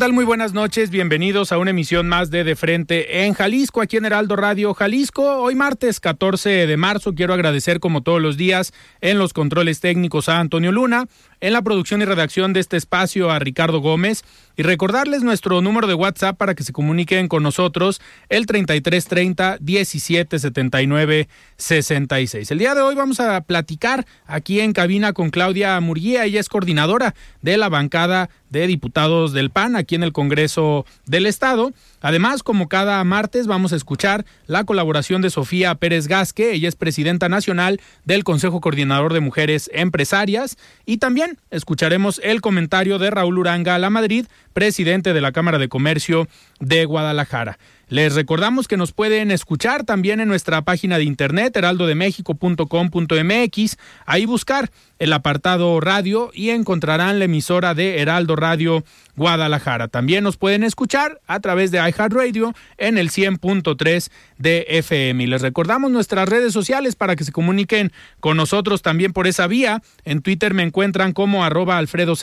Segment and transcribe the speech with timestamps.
[0.00, 0.14] Tal?
[0.14, 0.88] Muy buenas noches.
[0.88, 5.42] Bienvenidos a una emisión más de De Frente en Jalisco, aquí en Heraldo Radio Jalisco.
[5.42, 10.30] Hoy martes 14 de marzo quiero agradecer como todos los días en los controles técnicos
[10.30, 11.04] a Antonio Luna,
[11.40, 14.24] en la producción y redacción de este espacio a Ricardo Gómez
[14.56, 21.28] y recordarles nuestro número de WhatsApp para que se comuniquen con nosotros el 3330 1779
[21.56, 22.50] 66.
[22.50, 26.48] El día de hoy vamos a platicar aquí en cabina con Claudia Murguía, ella es
[26.48, 31.72] coordinadora de la bancada de diputados del PAN aquí en el Congreso del Estado.
[32.00, 36.76] Además, como cada martes, vamos a escuchar la colaboración de Sofía Pérez Gasque, ella es
[36.76, 43.38] presidenta nacional del Consejo Coordinador de Mujeres Empresarias, y también escucharemos el comentario de Raúl
[43.38, 47.58] Uranga La Madrid, presidente de la Cámara de Comercio de Guadalajara.
[47.88, 53.76] Les recordamos que nos pueden escuchar también en nuestra página de internet heraldodemexico.com.mx,
[54.06, 54.70] ahí buscar
[55.00, 58.84] el apartado radio y encontrarán la emisora de Heraldo Radio
[59.16, 59.88] Guadalajara.
[59.88, 65.24] También nos pueden escuchar a través de iHeartRadio en el 100.3 de FM.
[65.24, 69.46] Y les recordamos nuestras redes sociales para que se comuniquen con nosotros también por esa
[69.46, 69.82] vía.
[70.04, 72.14] En Twitter me encuentran como arroba Alfredo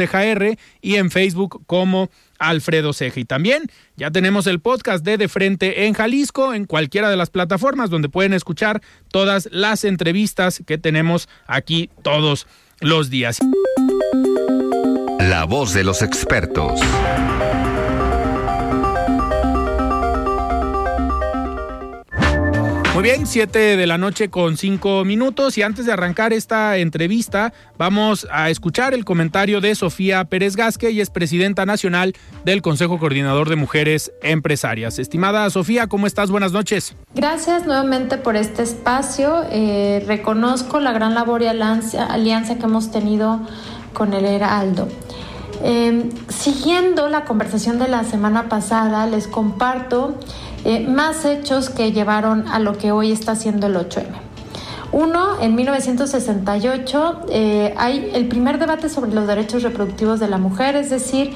[0.82, 3.20] y en Facebook como Alfredo Ceja.
[3.20, 3.64] Y también
[3.96, 8.10] ya tenemos el podcast de De Frente en Jalisco en cualquiera de las plataformas donde
[8.10, 12.46] pueden escuchar todas las entrevistas que tenemos aquí todos
[12.82, 13.40] los días.
[15.20, 16.80] La voz de los expertos.
[22.98, 27.54] Muy bien, siete de la noche con cinco minutos y antes de arrancar esta entrevista
[27.78, 32.98] vamos a escuchar el comentario de Sofía Pérez Gasque y es presidenta nacional del Consejo
[32.98, 34.98] Coordinador de Mujeres Empresarias.
[34.98, 36.32] Estimada Sofía, ¿cómo estás?
[36.32, 36.96] Buenas noches.
[37.14, 39.46] Gracias nuevamente por este espacio.
[39.52, 43.42] Eh, reconozco la gran labor y alianza que hemos tenido
[43.94, 44.88] con el Heraldo.
[45.64, 50.16] Eh, siguiendo la conversación de la semana pasada, les comparto
[50.66, 54.28] eh, más hechos que llevaron a lo que hoy está haciendo el 8M.
[54.92, 60.76] Uno, en 1968 eh, hay el primer debate sobre los derechos reproductivos de la mujer,
[60.76, 61.34] es decir,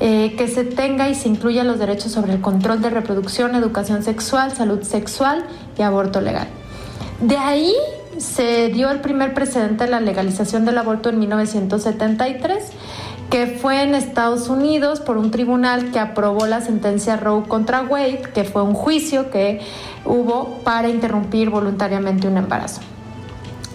[0.00, 4.02] eh, que se tenga y se incluya los derechos sobre el control de reproducción, educación
[4.02, 5.44] sexual, salud sexual
[5.78, 6.48] y aborto legal.
[7.20, 7.74] De ahí
[8.18, 12.72] se dio el primer precedente de la legalización del aborto en 1973
[13.30, 18.22] que fue en Estados Unidos por un tribunal que aprobó la sentencia Roe contra Wade,
[18.34, 19.60] que fue un juicio que
[20.04, 22.80] hubo para interrumpir voluntariamente un embarazo.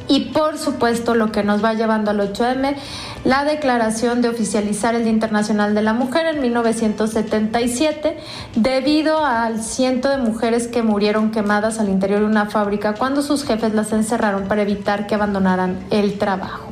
[0.08, 2.76] Y por supuesto lo que nos va llevando al 8M,
[3.24, 8.18] la declaración de oficializar el Día Internacional de la Mujer en 1977,
[8.56, 13.44] debido al ciento de mujeres que murieron quemadas al interior de una fábrica cuando sus
[13.46, 16.70] jefes las encerraron para evitar que abandonaran el trabajo.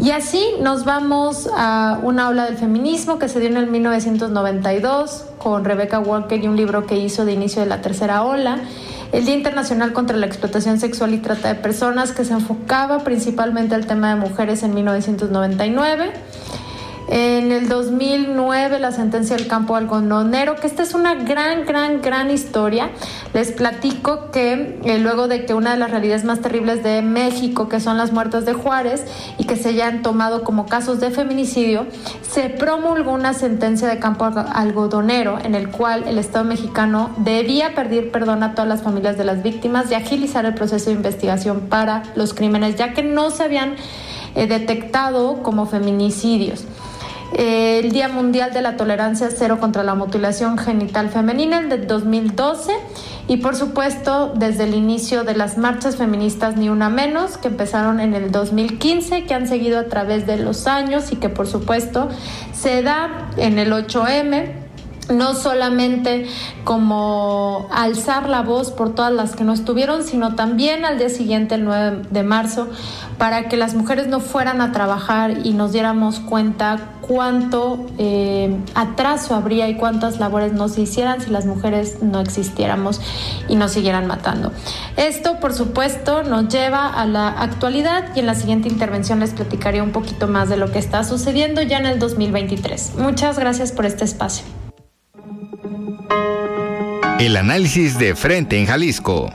[0.00, 5.26] Y así nos vamos a una ola del feminismo que se dio en el 1992
[5.36, 8.60] con Rebecca Walker y un libro que hizo de inicio de la tercera ola.
[9.12, 13.74] El Día Internacional contra la Explotación Sexual y Trata de Personas, que se enfocaba principalmente
[13.74, 16.12] al tema de mujeres en 1999.
[17.12, 22.30] En el 2009 la sentencia del campo algodonero, que esta es una gran, gran, gran
[22.30, 22.90] historia.
[23.34, 27.68] Les platico que eh, luego de que una de las realidades más terribles de México,
[27.68, 29.04] que son las muertes de Juárez,
[29.38, 31.88] y que se hayan tomado como casos de feminicidio,
[32.22, 38.12] se promulgó una sentencia de campo algodonero en el cual el Estado mexicano debía pedir
[38.12, 42.04] perdón a todas las familias de las víctimas y agilizar el proceso de investigación para
[42.14, 43.74] los crímenes, ya que no se habían
[44.36, 46.66] eh, detectado como feminicidios.
[47.34, 52.72] El Día Mundial de la Tolerancia Cero contra la Mutilación Genital Femenina, el de 2012,
[53.28, 58.00] y por supuesto desde el inicio de las marchas feministas Ni Una Menos, que empezaron
[58.00, 62.08] en el 2015, que han seguido a través de los años y que por supuesto
[62.52, 64.59] se da en el 8M
[65.10, 66.26] no solamente
[66.64, 71.56] como alzar la voz por todas las que no estuvieron, sino también al día siguiente,
[71.56, 72.68] el 9 de marzo,
[73.18, 79.34] para que las mujeres no fueran a trabajar y nos diéramos cuenta cuánto eh, atraso
[79.34, 83.00] habría y cuántas labores no se hicieran si las mujeres no existiéramos
[83.48, 84.52] y nos siguieran matando.
[84.96, 89.82] Esto, por supuesto, nos lleva a la actualidad y en la siguiente intervención les platicaré
[89.82, 92.92] un poquito más de lo que está sucediendo ya en el 2023.
[92.98, 94.59] Muchas gracias por este espacio.
[97.18, 99.30] El análisis de frente en Jalisco.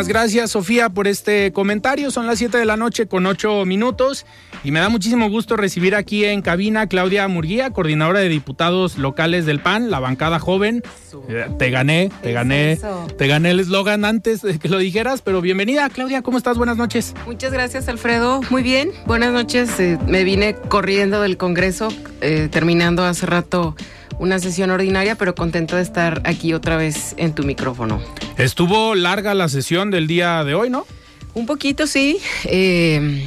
[0.00, 2.10] Muchísimas gracias, Sofía, por este comentario.
[2.10, 4.24] Son las 7 de la noche con 8 minutos
[4.64, 8.96] y me da muchísimo gusto recibir aquí en cabina a Claudia Murguía, coordinadora de diputados
[8.96, 10.82] locales del PAN, la bancada joven.
[11.28, 12.78] Eh, te gané, te gané,
[13.18, 16.56] te gané el eslogan antes de que lo dijeras, pero bienvenida, Claudia, ¿cómo estás?
[16.56, 17.12] Buenas noches.
[17.26, 18.40] Muchas gracias, Alfredo.
[18.48, 19.78] Muy bien, buenas noches.
[19.80, 21.88] Eh, me vine corriendo del Congreso,
[22.22, 23.76] eh, terminando hace rato
[24.20, 28.00] una sesión ordinaria, pero contento de estar aquí otra vez en tu micrófono.
[28.36, 30.86] Estuvo larga la sesión del día de hoy, ¿no?
[31.32, 32.18] Un poquito, sí.
[32.44, 33.24] Eh,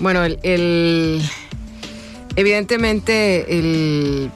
[0.00, 1.22] bueno, el,
[2.36, 4.30] evidentemente el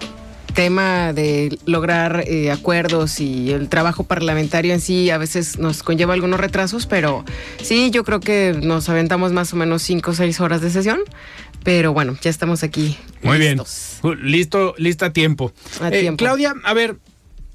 [0.59, 6.15] tema de lograr eh, acuerdos y el trabajo parlamentario en sí a veces nos conlleva
[6.15, 7.25] algunos retrasos, pero
[7.63, 10.99] sí, yo creo que nos aventamos más o menos cinco o seis horas de sesión.
[11.69, 12.97] Pero bueno, ya estamos aquí.
[13.23, 13.61] Muy bien.
[14.23, 15.53] Listo, lista a tiempo.
[15.83, 16.17] A eh, tiempo.
[16.17, 16.97] Claudia, a ver,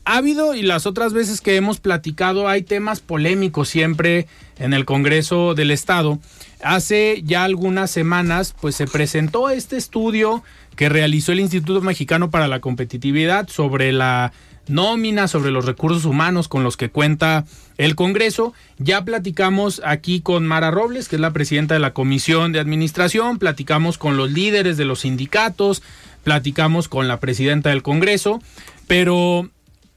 [0.05, 4.27] ha habido y las otras veces que hemos platicado hay temas polémicos siempre
[4.59, 6.19] en el Congreso del Estado.
[6.63, 10.43] Hace ya algunas semanas pues se presentó este estudio
[10.75, 14.31] que realizó el Instituto Mexicano para la Competitividad sobre la
[14.67, 17.45] nómina, sobre los recursos humanos con los que cuenta
[17.77, 18.53] el Congreso.
[18.77, 23.39] Ya platicamos aquí con Mara Robles, que es la presidenta de la Comisión de Administración,
[23.39, 25.83] platicamos con los líderes de los sindicatos,
[26.23, 28.41] platicamos con la presidenta del Congreso,
[28.87, 29.49] pero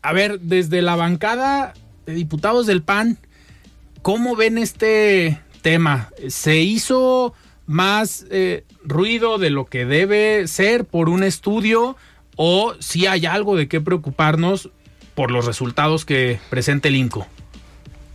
[0.02, 1.74] a ver, desde la bancada
[2.06, 3.18] de diputados del PAN,
[4.02, 6.10] ¿cómo ven este tema?
[6.28, 7.34] ¿Se hizo
[7.66, 11.96] más eh, ruido de lo que debe ser por un estudio?
[12.36, 14.70] O si hay algo de qué preocuparnos
[15.14, 17.26] por los resultados que presente el INCO?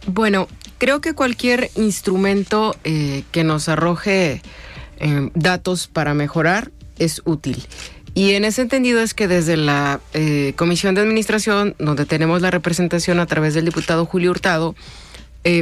[0.07, 0.47] Bueno,
[0.77, 4.41] creo que cualquier instrumento eh, que nos arroje
[4.99, 7.63] eh, datos para mejorar es útil.
[8.13, 12.51] Y en ese entendido es que desde la eh, Comisión de Administración, donde tenemos la
[12.51, 14.75] representación a través del diputado Julio Hurtado,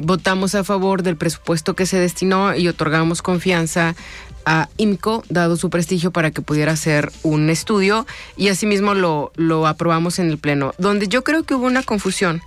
[0.04, 3.96] votamos a favor del presupuesto que se destinó y otorgamos confianza
[4.45, 8.07] a IMCO, dado su prestigio, para que pudiera hacer un estudio
[8.38, 10.74] y asimismo lo, lo aprobamos en el Pleno.
[10.77, 12.41] Donde yo creo que hubo una confusión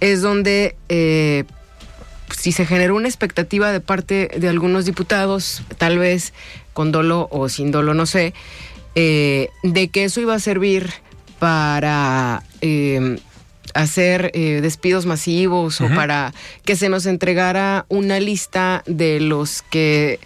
[0.00, 1.44] es donde eh,
[2.36, 6.32] si se generó una expectativa de parte de algunos diputados, tal vez
[6.72, 8.34] con dolo o sin dolo, no sé,
[8.94, 10.90] eh, de que eso iba a servir
[11.38, 13.18] para eh,
[13.74, 16.32] hacer despidos masivos o para
[16.64, 20.18] que se nos entregara una lista de los que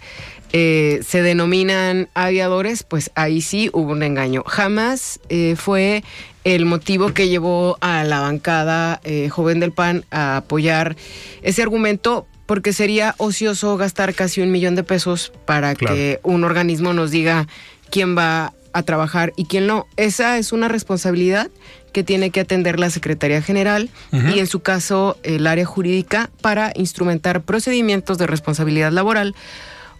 [0.55, 4.43] eh, se denominan aviadores, pues ahí sí hubo un engaño.
[4.45, 6.03] Jamás eh, fue
[6.43, 10.95] el motivo que llevó a la bancada eh, joven del PAN a apoyar
[11.41, 16.93] ese argumento porque sería ocioso gastar casi un millón de pesos para que un organismo
[16.93, 17.47] nos diga
[17.89, 19.87] quién va a trabajar y quién no.
[19.97, 21.49] Esa es una responsabilidad
[21.93, 26.73] que tiene que atender la Secretaría General y en su caso el área jurídica para
[26.75, 29.35] instrumentar procedimientos de responsabilidad laboral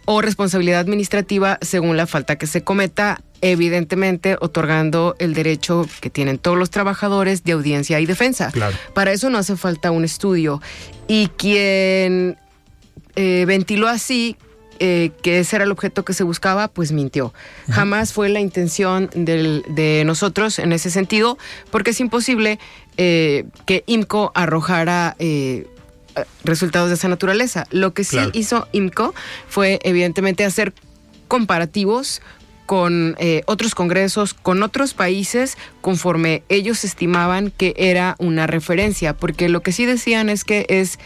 [0.04, 6.38] o responsabilidad administrativa según la falta que se cometa, evidentemente otorgando el derecho que tienen
[6.38, 8.52] todos los trabajadores de audiencia y defensa.
[8.94, 10.60] Para eso no hace falta un estudio.
[11.08, 12.36] Y quien
[13.16, 14.36] eh, ventiló así
[14.80, 17.32] eh, que ese era el objeto que se buscaba, pues mintió.
[17.70, 21.38] Jamás fue la intención de nosotros en ese sentido,
[21.70, 22.58] porque es imposible
[22.96, 25.16] eh, que IMCO arrojara
[26.44, 27.66] resultados de esa naturaleza.
[27.70, 29.14] Lo que sí hizo IMCO
[29.48, 30.72] fue evidentemente hacer
[31.28, 32.20] comparativos
[32.66, 39.48] con eh, otros congresos, con otros países, conforme ellos estimaban que era una referencia, porque
[39.48, 40.98] lo que sí decían es que es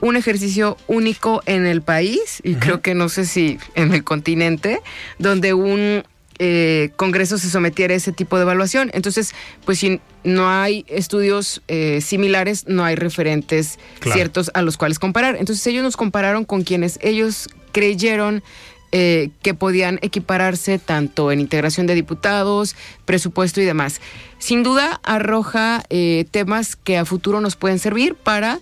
[0.00, 4.82] un ejercicio único en el país, y creo que no sé si en el continente,
[5.18, 6.02] donde un
[6.44, 8.90] eh, Congreso se sometiera a ese tipo de evaluación.
[8.94, 9.32] Entonces,
[9.64, 13.78] pues si no hay estudios eh, similares, no hay referentes
[14.12, 15.36] ciertos a los cuales comparar.
[15.36, 18.42] Entonces ellos nos compararon con quienes ellos creyeron
[18.90, 24.00] eh, que podían equipararse tanto en integración de diputados, presupuesto y demás.
[24.40, 25.84] Sin duda arroja
[26.32, 28.58] temas que a futuro nos pueden servir para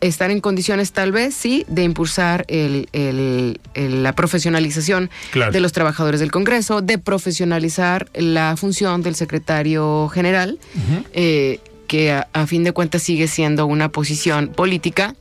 [0.00, 5.10] estar en condiciones tal vez, sí, de impulsar el, la profesionalización
[5.52, 10.58] de los trabajadores del Congreso, de profesionalizar la función del secretario general,
[11.12, 15.14] eh, que a, fin de cuentas sigue siendo una posición política,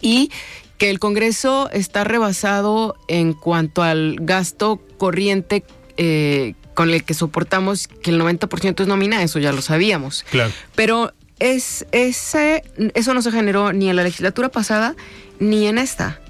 [0.00, 0.30] y
[0.78, 5.62] que el Congreso está rebasado en cuanto al gasto corriente
[5.98, 10.24] eh, con el que soportamos que el 90% es nómina, eso ya lo sabíamos.
[10.30, 10.50] Claro.
[10.74, 12.62] Pero es, ese,
[12.94, 14.94] eso no se generó ni en la legislatura pasada
[15.40, 16.20] ni en esta.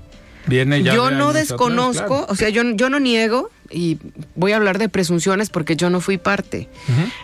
[0.47, 3.99] Viene ya yo no desconozco, o sea, yo, yo no niego, y
[4.35, 6.69] voy a hablar de presunciones porque yo no fui parte.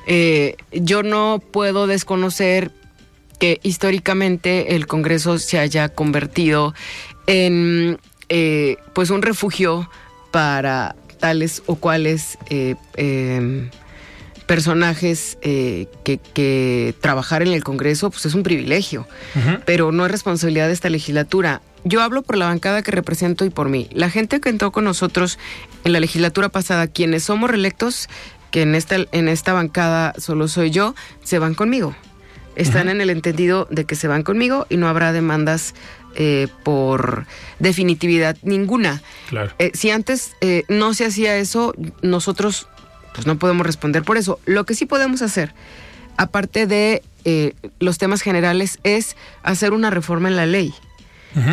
[0.07, 2.71] Eh, yo no puedo desconocer
[3.39, 6.75] que históricamente el Congreso se haya convertido
[7.27, 9.91] en eh, pues un refugio
[10.31, 13.71] para tales o cuales eh, em,
[14.47, 19.07] personajes eh, que, trabajar en el Congreso pues es un privilegio,
[19.65, 21.61] pero no es responsabilidad de esta legislatura.
[21.85, 23.89] Yo hablo por la bancada que represento y por mí.
[23.93, 25.39] La gente que entró con nosotros
[25.85, 28.09] en la legislatura pasada, quienes somos reelectos,
[28.51, 31.95] que en esta, en esta bancada solo soy yo, se van conmigo.
[32.55, 35.75] Están en el entendido de que se van conmigo y no habrá demandas
[36.15, 37.27] eh, por
[37.59, 39.03] definitividad ninguna.
[39.29, 39.53] Claro.
[39.59, 40.33] Eh, si antes
[40.69, 42.67] no se hacía eso, nosotros
[43.17, 44.39] pues no podemos responder por eso.
[44.45, 45.55] Lo que sí podemos hacer,
[46.19, 50.73] aparte de eh, los temas generales, es hacer una reforma en la ley.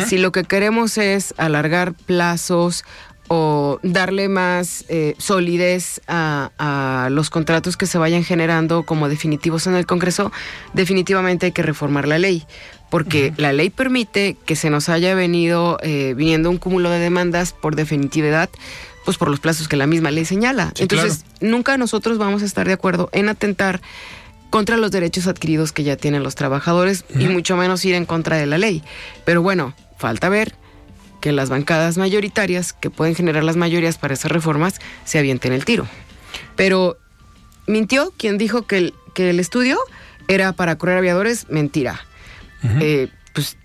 [0.06, 2.84] Si lo que queremos es alargar plazos
[3.28, 9.74] o darle más eh, solidez a, los contratos que se vayan generando como definitivos en
[9.74, 10.32] el Congreso,
[10.72, 12.46] definitivamente hay que reformar la ley,
[12.88, 17.52] porque la ley permite que se nos haya venido eh, viniendo un cúmulo de demandas
[17.52, 18.48] por definitividad
[19.04, 20.72] pues por los plazos que la misma ley señala.
[20.78, 23.80] Entonces, nunca nosotros vamos a estar de acuerdo en atentar
[24.50, 28.36] contra los derechos adquiridos que ya tienen los trabajadores y mucho menos ir en contra
[28.36, 28.82] de la ley.
[29.24, 30.54] Pero bueno, falta ver
[31.20, 35.64] que las bancadas mayoritarias que pueden generar las mayorías para esas reformas se avienten el
[35.64, 35.86] tiro.
[36.54, 36.98] Pero
[37.66, 39.78] mintió quien dijo que el, que el estudio
[40.28, 42.00] era para correr aviadores, mentira.
[42.80, 43.56] Eh, pues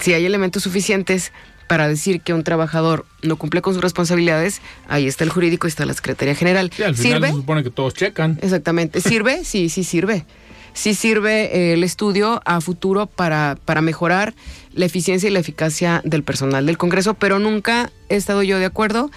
[0.00, 1.32] si hay elementos suficientes
[1.72, 5.70] para decir que un trabajador no cumple con sus responsabilidades, ahí está el jurídico y
[5.70, 6.70] está la Secretaría General.
[6.84, 7.28] al ¿Sirve?
[7.28, 8.38] se supone que todos checan.
[8.42, 9.00] Exactamente.
[9.00, 9.42] ¿Sirve?
[9.44, 10.26] sí, sí sirve.
[10.74, 14.34] Sí sirve eh, el estudio a futuro para, para mejorar
[14.74, 18.66] la eficiencia y la eficacia del personal del Congreso, pero nunca he estado yo de
[18.66, 19.10] acuerdo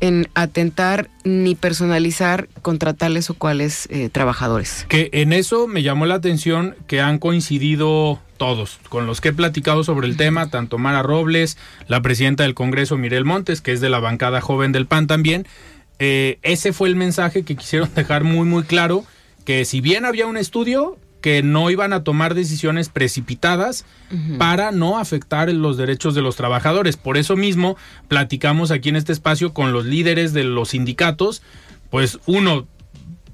[0.00, 4.86] en atentar ni personalizar contra tales o cuales eh, trabajadores.
[4.88, 9.32] Que en eso me llamó la atención que han coincidido todos, con los que he
[9.34, 13.82] platicado sobre el tema, tanto Mara Robles, la presidenta del Congreso, Mirel Montes, que es
[13.82, 15.46] de la bancada joven del PAN también.
[15.98, 19.04] Eh, ese fue el mensaje que quisieron dejar muy, muy claro,
[19.44, 23.84] que si bien había un estudio, que no iban a tomar decisiones precipitadas
[24.38, 26.96] para no afectar los derechos de los trabajadores.
[26.96, 27.76] Por eso mismo
[28.08, 31.42] platicamos aquí en este espacio con los líderes de los sindicatos,
[31.90, 32.66] pues uno,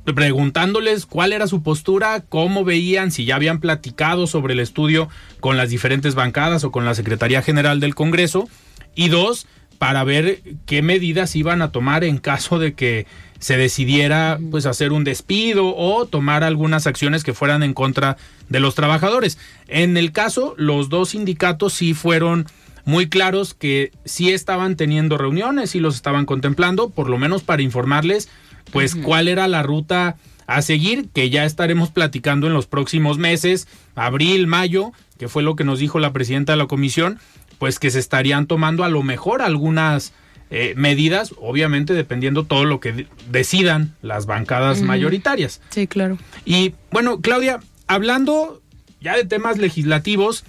[0.05, 5.09] preguntándoles cuál era su postura, cómo veían, si ya habían platicado sobre el estudio
[5.41, 8.49] con las diferentes bancadas o con la Secretaría General del Congreso,
[8.95, 9.47] y dos,
[9.79, 13.07] para ver qué medidas iban a tomar en caso de que
[13.39, 18.17] se decidiera pues hacer un despido o tomar algunas acciones que fueran en contra
[18.49, 19.39] de los trabajadores.
[19.69, 22.47] En el caso, los dos sindicatos sí fueron
[22.85, 27.63] muy claros que sí estaban teniendo reuniones y los estaban contemplando, por lo menos para
[27.63, 28.29] informarles
[28.73, 30.17] pues cuál era la ruta
[30.47, 35.57] a seguir, que ya estaremos platicando en los próximos meses, abril, mayo, que fue lo
[35.57, 37.19] que nos dijo la presidenta de la comisión,
[37.59, 40.13] pues que se estarían tomando a lo mejor algunas
[40.51, 45.61] eh, medidas, obviamente dependiendo todo lo que decidan las bancadas mayoritarias.
[45.71, 46.19] Sí, claro.
[46.45, 48.63] Y bueno, Claudia, hablando
[49.01, 50.45] ya de temas legislativos,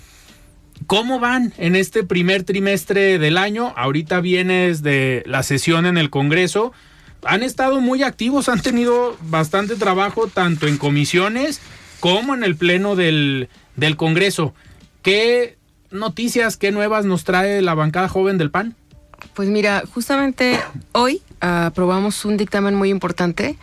[0.86, 3.74] ¿Cómo van en este primer trimestre del año?
[3.76, 6.72] Ahorita vienes de la sesión en el Congreso
[7.24, 11.60] han estado muy activos, han tenido bastante trabajo tanto en comisiones
[12.00, 13.50] como en el pleno del,
[13.98, 14.54] Congreso.
[15.02, 15.58] ¿Qué
[15.92, 18.76] noticias, qué nuevas nos trae la bancada joven del PAN?
[19.34, 20.60] Pues mira, justamente
[20.94, 23.58] hoy aprobamos un dictamen muy importante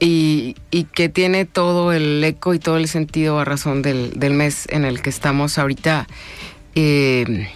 [0.00, 0.54] y,
[0.94, 5.02] que tiene todo el eco y todo el sentido a razón del, mes en el
[5.02, 6.06] que estamos ahorita.
[6.74, 7.48] Eh,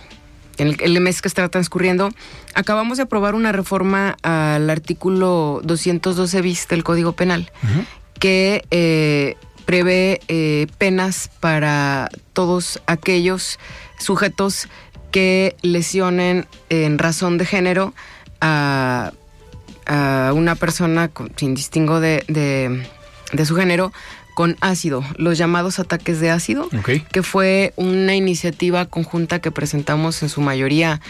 [0.59, 2.11] en el, mes que está transcurriendo,
[2.55, 7.51] acabamos de aprobar una reforma al artículo 212 bis del Código Penal,
[8.19, 13.59] que eh, prevé eh, penas para todos aquellos
[13.99, 14.69] sujetos
[15.13, 17.95] que lesionen en razón de género
[18.41, 19.13] a,
[20.35, 23.93] una persona sin distingo de, de, su género
[24.35, 26.69] con ácido, los llamados ataques de ácido,
[27.11, 31.01] que fue una iniciativa conjunta que presentamos en su mayoría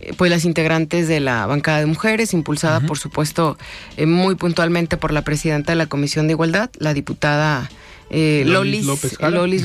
[0.00, 3.56] eh, pues las integrantes de la bancada de mujeres, impulsada por supuesto
[3.96, 7.70] eh, muy puntualmente por la presidenta de la Comisión de Igualdad, la diputada
[8.10, 8.86] eh, Lolis,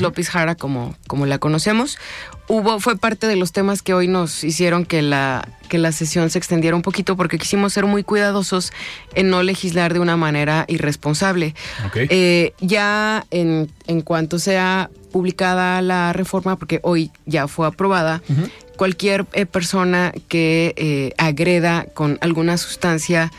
[0.00, 1.98] López Jara, como, como la conocemos.
[2.48, 6.28] Hubo, fue parte de los temas que hoy nos hicieron que la, que la sesión
[6.28, 8.72] se extendiera un poquito porque quisimos ser muy cuidadosos
[9.14, 11.54] en no legislar de una manera irresponsable.
[11.94, 18.22] Eh, ya en, en cuanto sea publicada la reforma, porque hoy ya fue aprobada,
[18.76, 23.30] cualquier eh, persona que eh, agreda con alguna sustancia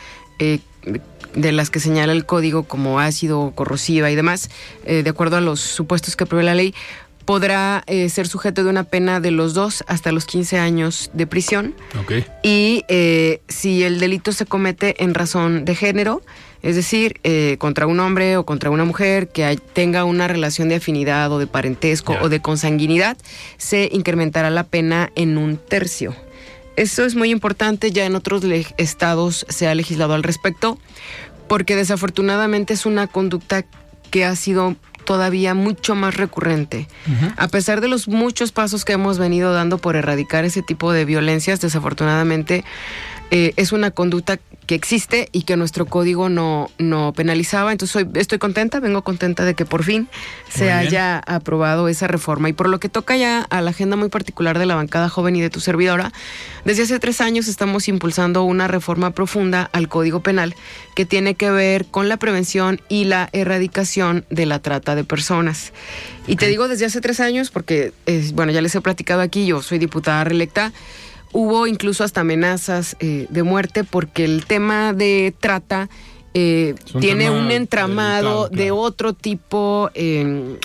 [1.34, 4.50] de las que señala el código como ácido, corrosiva y demás,
[4.84, 6.74] eh, de acuerdo a los supuestos que prevé la ley,
[7.24, 11.26] podrá eh, ser sujeto de una pena de los 2 hasta los 15 años de
[11.26, 11.74] prisión.
[12.42, 16.22] Y eh, si el delito se comete en razón de género,
[16.62, 17.20] es decir,
[17.58, 21.46] contra un hombre o contra una mujer que tenga una relación de afinidad o de
[21.46, 23.18] parentesco o de consanguinidad,
[23.58, 26.14] se incrementará la pena en un tercio.
[26.76, 28.42] Eso es muy importante, ya en otros
[28.78, 30.78] estados se ha legislado al respecto,
[31.48, 33.64] porque desafortunadamente es una conducta
[34.10, 36.88] que ha sido todavía mucho más recurrente.
[37.36, 41.04] A pesar de los muchos pasos que hemos venido dando por erradicar ese tipo de
[41.04, 42.64] violencias, desafortunadamente
[43.30, 47.72] eh, es una conducta que existe y que nuestro código no, no penalizaba.
[47.72, 50.08] Entonces estoy contenta, vengo contenta de que por fin
[50.48, 52.48] se haya aprobado esa reforma.
[52.48, 55.36] Y por lo que toca ya a la agenda muy particular de la bancada joven
[55.36, 56.12] y de tu servidora,
[56.64, 60.54] desde hace tres años estamos impulsando una reforma profunda al código penal
[60.94, 65.72] que tiene que ver con la prevención y la erradicación de la trata de personas.
[66.26, 69.46] Y te digo desde hace tres años porque, eh, bueno, ya les he platicado aquí,
[69.46, 70.72] yo soy diputada reelecta
[71.34, 75.90] hubo incluso hasta amenazas eh, de muerte porque el tema de trata
[76.32, 79.90] eh, tiene un entramado de otro tipo.
[79.94, 80.56] Em,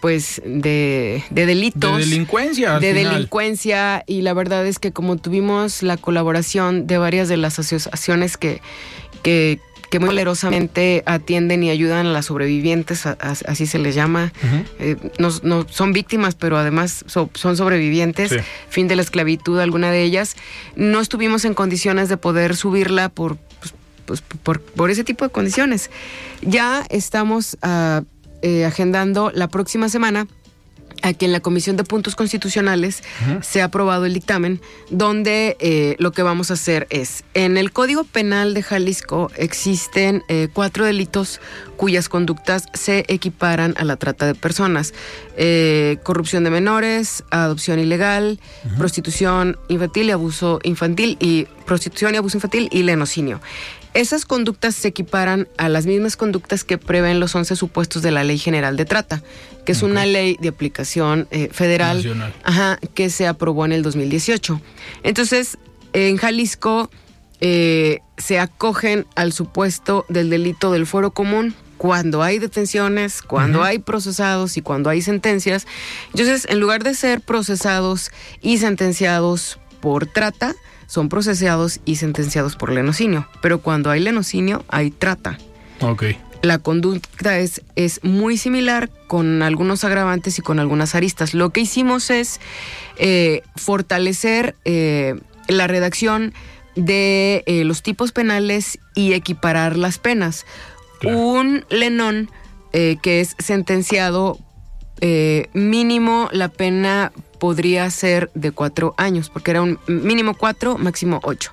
[0.00, 1.96] pues de, delitos.
[1.96, 2.80] De delincuencia.
[2.80, 4.02] de delincuencia.
[4.08, 8.60] Y la verdad es que como tuvimos la colaboración de varias de las asociaciones que,
[9.22, 9.60] que
[9.92, 14.32] que muy valerosamente atienden y ayudan a las sobrevivientes, así se les llama.
[14.78, 18.34] Eh, no, son víctimas, pero además son sobrevivientes,
[18.70, 20.36] fin de la esclavitud, alguna de ellas.
[20.76, 23.74] No estuvimos en condiciones de poder subirla por, pues,
[24.06, 25.90] pues, por, por, ese tipo de condiciones.
[26.40, 28.02] Ya estamos ah,
[28.40, 30.26] eh, agendando la próxima semana
[31.02, 33.02] aquí en la Comisión de Puntos Constitucionales
[33.40, 37.72] se ha aprobado el dictamen donde eh, lo que vamos a hacer es, en el
[37.72, 41.40] Código Penal de Jalisco existen eh, cuatro delitos
[41.76, 44.94] cuyas conductas se equiparan a la trata de personas.
[45.36, 48.38] Eh, corrupción de menores, adopción ilegal,
[48.78, 53.40] prostitución infantil y abuso infantil y prostitución y abuso infantil y lenocinio.
[53.94, 58.24] Esas conductas se equiparan a las mismas conductas que prevén los 11 supuestos de la
[58.24, 59.22] Ley General de Trata,
[59.66, 62.02] que es una ley de aplicación eh, federal
[62.94, 64.60] que se aprobó en el 2018.
[65.02, 65.58] Entonces,
[65.92, 66.90] en Jalisco
[67.40, 73.80] eh, se acogen al supuesto del delito del fuero común cuando hay detenciones, cuando hay
[73.80, 75.66] procesados y cuando hay sentencias.
[76.12, 80.54] Entonces, en lugar de ser procesados y sentenciados por trata,
[80.92, 83.26] son procesados y sentenciados por lenocinio.
[83.40, 85.38] Pero cuando hay lenocinio, hay trata.
[85.80, 86.04] Ok.
[86.42, 91.32] La conducta es, es muy similar con algunos agravantes y con algunas aristas.
[91.32, 92.40] Lo que hicimos es
[92.98, 95.14] eh, fortalecer eh,
[95.48, 96.34] la redacción
[96.76, 100.44] de eh, los tipos penales y equiparar las penas.
[101.04, 102.30] Un lenón
[102.70, 104.38] que es sentenciado
[105.52, 111.50] mínimo la pena podría ser de cuatro años, porque era un mínimo cuatro, máximo ocho.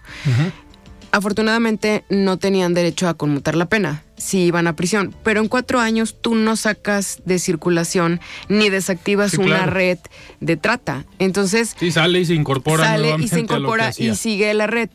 [1.11, 5.79] Afortunadamente no tenían derecho a conmutar la pena si iban a prisión, pero en cuatro
[5.79, 9.97] años tú no sacas de circulación ni desactivas una red
[10.39, 11.05] de trata.
[11.17, 11.75] Entonces...
[11.79, 12.83] Sí, sale y se incorpora.
[12.83, 14.91] Sale y se incorpora y sigue la red.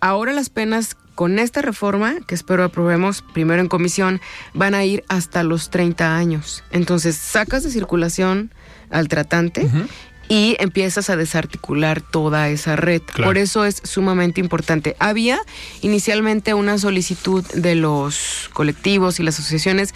[0.00, 4.22] Ahora las penas con esta reforma, que espero aprobemos primero en comisión,
[4.54, 6.64] van a ir hasta los 30 años.
[6.70, 8.50] Entonces sacas de circulación
[8.90, 9.68] al tratante
[10.28, 13.02] y empiezas a desarticular toda esa red.
[13.22, 14.94] Por eso es sumamente importante.
[14.98, 15.38] Había
[15.80, 19.94] inicialmente una solicitud de los colectivos y las asociaciones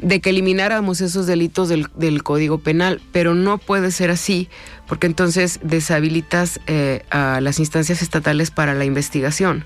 [0.00, 4.48] de que elimináramos esos delitos del, Código Penal, pero no puede ser así,
[4.86, 9.64] porque entonces deshabilitas eh, a las instancias estatales para la investigación.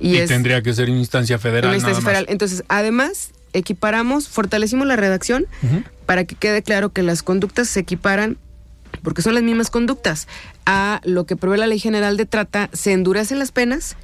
[0.00, 1.70] Y, tendría que ser instancia federal.
[1.70, 2.26] Una instancia federal.
[2.28, 5.46] Entonces, además, equiparamos, fortalecimos la redacción
[6.06, 8.38] para que quede claro que las conductas se equiparan
[9.02, 10.28] porque son las mismas conductas,
[10.66, 13.96] a lo que prevé la Ley General de Trata, se endurecen las penas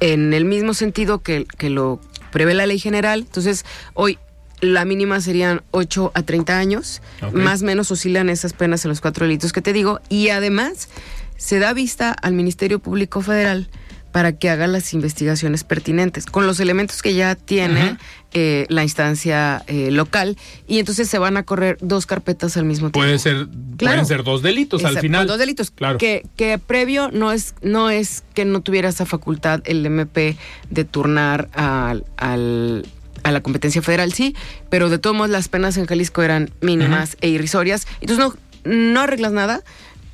[0.00, 2.00] en el mismo sentido que, que lo
[2.32, 3.20] prevé la Ley General.
[3.20, 4.18] Entonces, hoy
[4.60, 9.00] la mínima serían 8 a 30 años, más o menos oscilan esas penas en los
[9.00, 10.88] cuatro delitos que te digo, y además
[11.36, 13.68] se da vista al Ministerio Público Federal
[14.16, 17.98] para que haga las investigaciones pertinentes, con los elementos que ya tiene
[18.32, 22.86] eh, la instancia eh, local, y entonces se van a correr dos carpetas al mismo
[22.86, 23.00] tiempo.
[23.00, 25.26] Puede ser, pueden ser dos delitos al final.
[25.26, 25.70] Dos delitos.
[25.70, 25.98] Claro.
[25.98, 30.38] Que, que previo no es, no es que no tuviera esa facultad el MP
[30.70, 32.86] de turnar al, al
[33.22, 34.34] a la competencia federal, sí,
[34.70, 37.86] pero de todos modos las penas en Jalisco eran mínimas e irrisorias.
[38.00, 39.62] Entonces no, no arreglas nada,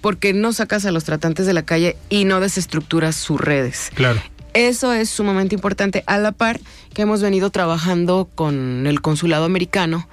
[0.02, 3.90] porque no sacas a los tratantes de la calle y no desestructuras sus redes.
[3.94, 4.20] Claro.
[4.52, 6.60] Eso es sumamente importante, a la par
[6.92, 10.06] que hemos venido trabajando con el consulado americano,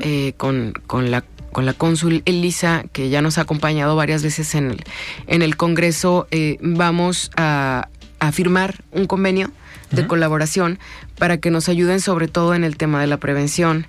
[0.00, 4.56] eh, con, con, la con la cónsul Elisa, que ya nos ha acompañado varias veces
[4.56, 4.84] en el,
[5.28, 9.52] en el Congreso, eh, vamos a, a, firmar un convenio
[9.92, 10.80] de colaboración
[11.16, 13.86] para que nos ayuden sobre todo en el tema de la prevención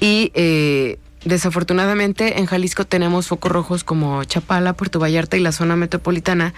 [0.00, 5.76] y eh, Desafortunadamente en Jalisco tenemos focos rojos como Chapala, Puerto Vallarta y la zona
[5.76, 6.54] metropolitana.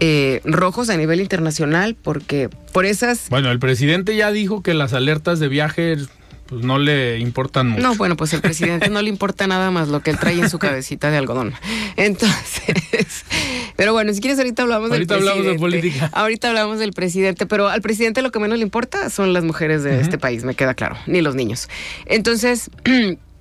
[0.00, 3.28] Eh, rojos a nivel internacional porque por esas...
[3.30, 5.96] Bueno, el presidente ya dijo que las alertas de viaje
[6.46, 7.82] pues no le importan mucho.
[7.82, 10.50] No, bueno, pues el presidente no le importa nada más lo que él trae en
[10.50, 11.54] su cabecita de algodón.
[11.96, 13.24] Entonces,
[13.76, 15.30] pero bueno, si quieres ahorita hablamos del presidente.
[15.30, 16.10] Ahorita hablamos de política.
[16.12, 19.82] Ahorita hablamos del presidente, pero al presidente lo que menos le importa son las mujeres
[19.82, 21.68] de este país, me queda claro, ni los niños.
[22.06, 22.70] Entonces,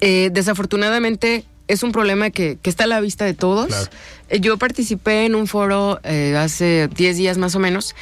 [0.00, 3.90] Eh, desafortunadamente es un problema que, está a la vista de todos.
[4.28, 7.94] Eh, yo participé en un foro eh, hace 10 días más o menos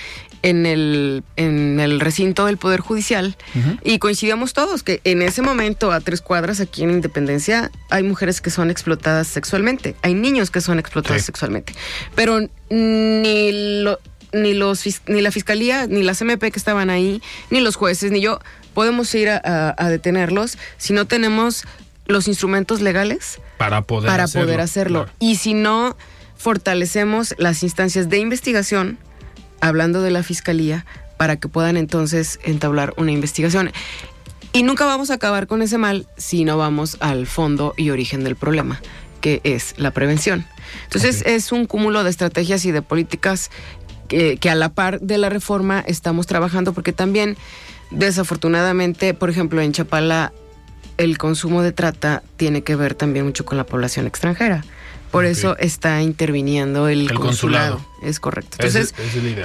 [0.42, 3.34] en el, en el recinto del Poder Judicial
[3.82, 8.42] y coincidíamos todos que en ese momento, a tres cuadras aquí en Independencia, hay mujeres
[8.42, 11.72] que son explotadas sexualmente, hay niños que son explotados sexualmente,
[12.14, 13.98] pero ni, lo,
[14.34, 18.20] ni, los, ni la Fiscalía, ni la CMP que estaban ahí, ni los jueces, ni
[18.20, 18.38] yo
[18.74, 21.64] podemos ir a, a detenerlos si no tenemos
[22.06, 25.06] los instrumentos legales para poder para hacerlo, poder hacerlo.
[25.18, 25.96] Y si no
[26.36, 28.98] fortalecemos las instancias de investigación,
[29.60, 30.84] hablando de la fiscalía,
[31.16, 33.70] para que puedan entonces entablar una investigación.
[34.52, 38.24] Y nunca vamos a acabar con ese mal si no vamos al fondo y origen
[38.24, 38.80] del problema,
[39.20, 40.46] que es la prevención.
[40.84, 43.50] Entonces es un cúmulo de estrategias y de políticas
[44.08, 47.36] que, que a la par de la reforma estamos trabajando, porque también
[47.90, 50.32] desafortunadamente, por ejemplo, en Chapala
[50.96, 54.64] el consumo de trata tiene que ver también mucho con la población extranjera.
[55.14, 57.80] Por eso está interviniendo el, consulado.
[58.02, 58.56] Es correcto.
[58.58, 58.96] Entonces,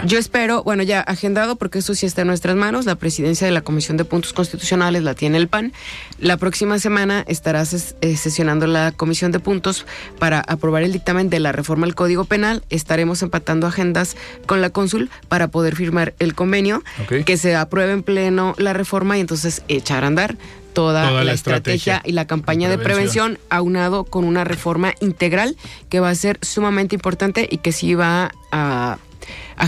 [0.04, 3.54] yo espero, bueno, ya agendado, porque eso sí está en nuestras manos, la presidencia de
[3.54, 5.72] la Comisión de Puntos Constitucionales la tiene el PAN.
[6.18, 9.86] La próxima semana estará eh, sesionando la Comisión de Puntos
[10.18, 12.64] para aprobar el dictamen de la reforma al Código Penal.
[12.72, 16.84] Estaremos empatando agendas con la cónsul para poder firmar el convenio,
[17.26, 20.36] que se apruebe en pleno la reforma y entonces echar a andar
[20.80, 23.38] toda, la, estrategia, y la campaña de prevención.
[23.50, 25.58] aunado con una reforma integral
[25.90, 28.98] que va a ser sumamente importante y que sí va a,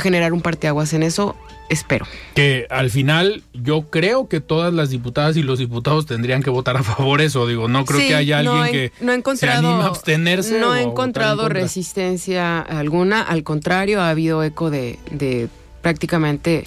[0.01, 1.35] generar un parteaguas en eso
[1.67, 2.07] espero.
[2.33, 6.77] Que al final yo creo que todas las diputadas y los diputados tendrían que votar
[6.77, 7.45] a favor eso.
[7.45, 10.61] Digo, no creo que haya alguien que no he se anima a abstenerse.
[10.61, 13.21] No he encontrado resistencia alguna.
[13.21, 15.49] Al contrario, ha habido eco de, de
[15.81, 16.63] prácticamente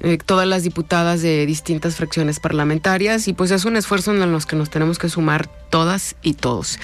[0.00, 4.46] eh, todas las diputadas de distintas fracciones parlamentarias y pues es un esfuerzo en los
[4.46, 6.78] que nos tenemos que sumar todas y todos.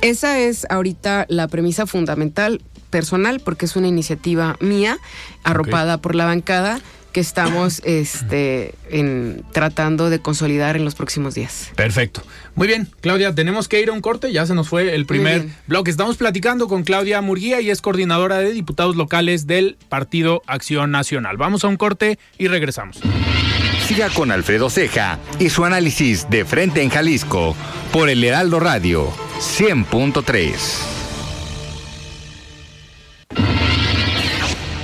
[0.00, 4.98] Esa es ahorita la premisa fundamental personal porque es una iniciativa mía
[5.44, 6.80] arropada por la bancada
[7.18, 11.72] que estamos este, en, tratando de consolidar en los próximos días.
[11.74, 12.22] Perfecto.
[12.54, 15.48] Muy bien, Claudia, tenemos que ir a un corte, ya se nos fue el primer
[15.66, 15.90] bloque.
[15.90, 21.36] Estamos platicando con Claudia Murguía y es coordinadora de diputados locales del Partido Acción Nacional.
[21.36, 23.00] Vamos a un corte y regresamos.
[23.88, 27.56] Siga con Alfredo Ceja y su análisis de frente en Jalisco
[27.92, 30.97] por el Heraldo Radio 100.3.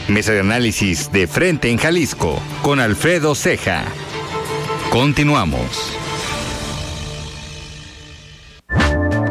[0.09, 3.87] Mesa de análisis de frente en Jalisco con Alfredo Ceja.
[4.90, 5.97] Continuamos.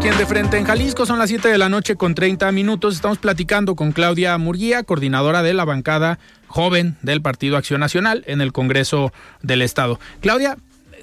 [0.01, 2.95] Quien de frente en Jalisco son las 7 de la noche con 30 minutos.
[2.95, 8.41] Estamos platicando con Claudia Murguía, coordinadora de la bancada joven del Partido Acción Nacional en
[8.41, 9.99] el Congreso del Estado.
[10.21, 10.57] Claudia,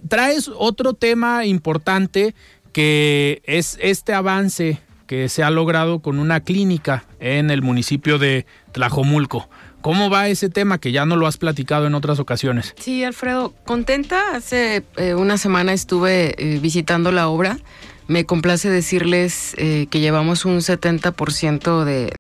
[0.08, 2.34] traes otro tema importante
[2.72, 4.80] que es este avance
[5.10, 9.48] que se ha logrado con una clínica en el municipio de Tlajomulco.
[9.80, 12.74] ¿Cómo va ese tema que ya no lo has platicado en otras ocasiones?
[12.78, 14.34] Sí, Alfredo, contenta.
[14.34, 17.58] Hace eh, una semana estuve eh, visitando la obra.
[18.06, 22.14] Me complace decirles eh, que llevamos un 70% de...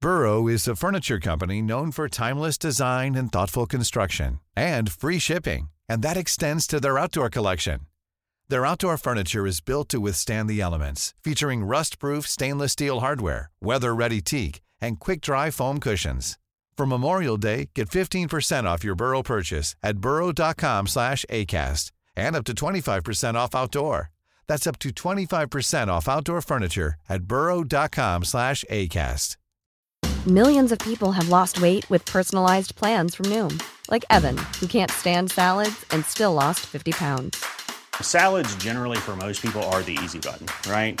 [0.00, 5.70] Burrow is a furniture company known for timeless design and thoughtful construction and free shipping,
[5.88, 7.80] and that extends to their outdoor collection.
[8.48, 14.20] Their outdoor furniture is built to withstand the elements, featuring rust-proof stainless steel hardware, weather-ready
[14.20, 16.38] teak, and quick-dry foam cushions.
[16.76, 22.44] For Memorial Day, get 15% off your Burrow purchase at burrow.com slash ACAST and up
[22.44, 24.10] to 25% off outdoor.
[24.46, 29.36] That's up to 25% off outdoor furniture at burrow.com slash ACAST.
[30.26, 34.90] Millions of people have lost weight with personalized plans from Noom, like Evan, who can't
[34.90, 37.42] stand salads and still lost 50 pounds.
[38.00, 41.00] Salads, generally, for most people, are the easy button, right?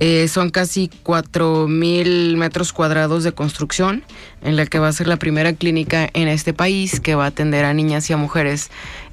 [0.00, 4.02] Eh, son casi 4 mil metros cuadrados de construcción,
[4.42, 7.28] en la que va a ser la primera clínica en este país que va a
[7.28, 8.70] atender a niñas y a mujeres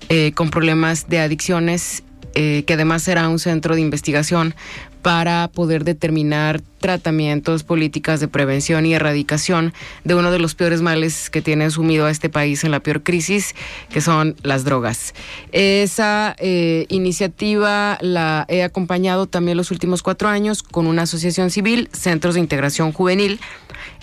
[0.09, 4.55] eh, con problemas de adicciones, eh, que además será un centro de investigación
[5.01, 11.29] para poder determinar tratamientos, políticas de prevención y erradicación de uno de los peores males
[11.29, 13.55] que tiene sumido a este país en la peor crisis,
[13.89, 15.13] que son las drogas.
[15.51, 21.89] Esa eh, iniciativa la he acompañado también los últimos cuatro años con una asociación civil,
[21.93, 23.39] Centros de Integración Juvenil,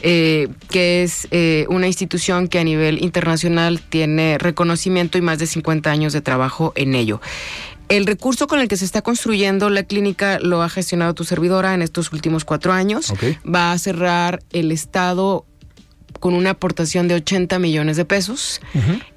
[0.01, 5.47] eh, que es eh, una institución que a nivel internacional tiene reconocimiento y más de
[5.47, 7.21] 50 años de trabajo en ello.
[7.88, 11.74] El recurso con el que se está construyendo la clínica lo ha gestionado tu servidora
[11.74, 13.12] en estos últimos cuatro años.
[13.46, 15.46] Va a cerrar el Estado
[16.18, 18.61] con una aportación de 80 millones de pesos.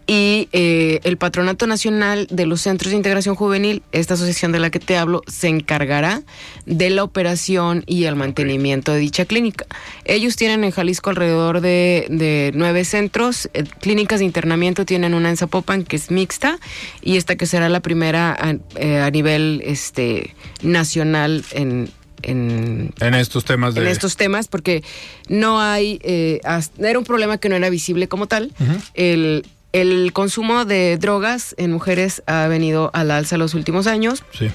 [0.08, 4.70] Y eh, el Patronato Nacional de los Centros de Integración Juvenil, esta asociación de la
[4.70, 6.24] que te hablo, se encargará
[6.66, 9.66] de la operación y el mantenimiento de dicha clínica.
[10.04, 13.50] Ellos tienen en Jalisco alrededor de, nueve centros.
[13.54, 16.60] Eh, clínicas de internamiento tienen una en Zapopan que es mixta
[17.02, 21.90] y esta que será la primera a, eh, nivel este, nacional en,
[22.24, 24.84] en, estos temas en estos temas porque
[25.28, 28.52] no hay era un problema que no era visible como tal
[28.94, 34.24] el el consumo de drogas en mujeres ha venido al alza los últimos años.
[34.38, 34.50] Sí.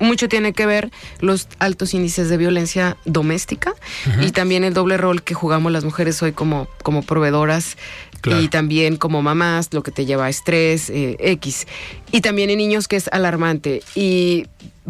[0.00, 3.72] Mucho tiene que ver los altos índices de violencia doméstica
[4.20, 7.76] y también el doble rol que jugamos las mujeres hoy como, como proveedoras
[8.24, 11.68] y también como mamás, lo que te lleva a estrés, eh, X.
[12.10, 13.84] Y también en niños que es alarmante.
[13.94, 14.46] Y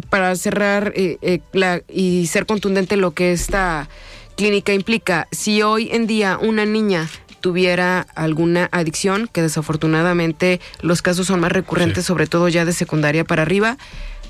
[0.09, 3.89] para cerrar eh, eh, y ser contundente lo que esta
[4.35, 7.09] clínica implica, si hoy en día una niña
[7.41, 13.23] tuviera alguna adicción, que desafortunadamente los casos son más recurrentes, sobre todo ya de secundaria
[13.23, 13.77] para arriba,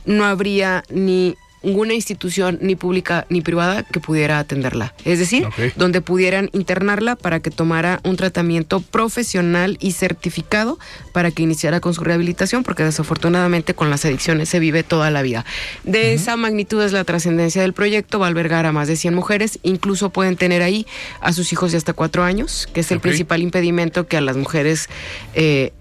[0.06, 1.36] no habría ni
[1.68, 4.94] ninguna institución ni pública ni privada que pudiera atenderla.
[5.04, 10.80] Es decir, donde pudieran internarla para que tomara un tratamiento profesional y certificado
[11.12, 15.22] para que iniciara con su rehabilitación, porque desafortunadamente con las adicciones se vive toda la
[15.22, 15.46] vida.
[15.84, 19.14] De esa magnitud es la trascendencia del proyecto, va a albergar a más de 100
[19.14, 20.88] mujeres, incluso pueden tener ahí
[21.20, 24.38] a sus hijos de hasta cuatro años, que es el principal impedimento que a las
[24.38, 24.88] mujeres...
[25.34, 25.74] Eh,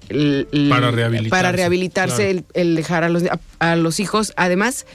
[0.68, 3.24] para rehabilitarse, para rehabilitarse el, dejar a los,
[3.58, 4.32] a los hijos.
[4.36, 4.86] Además,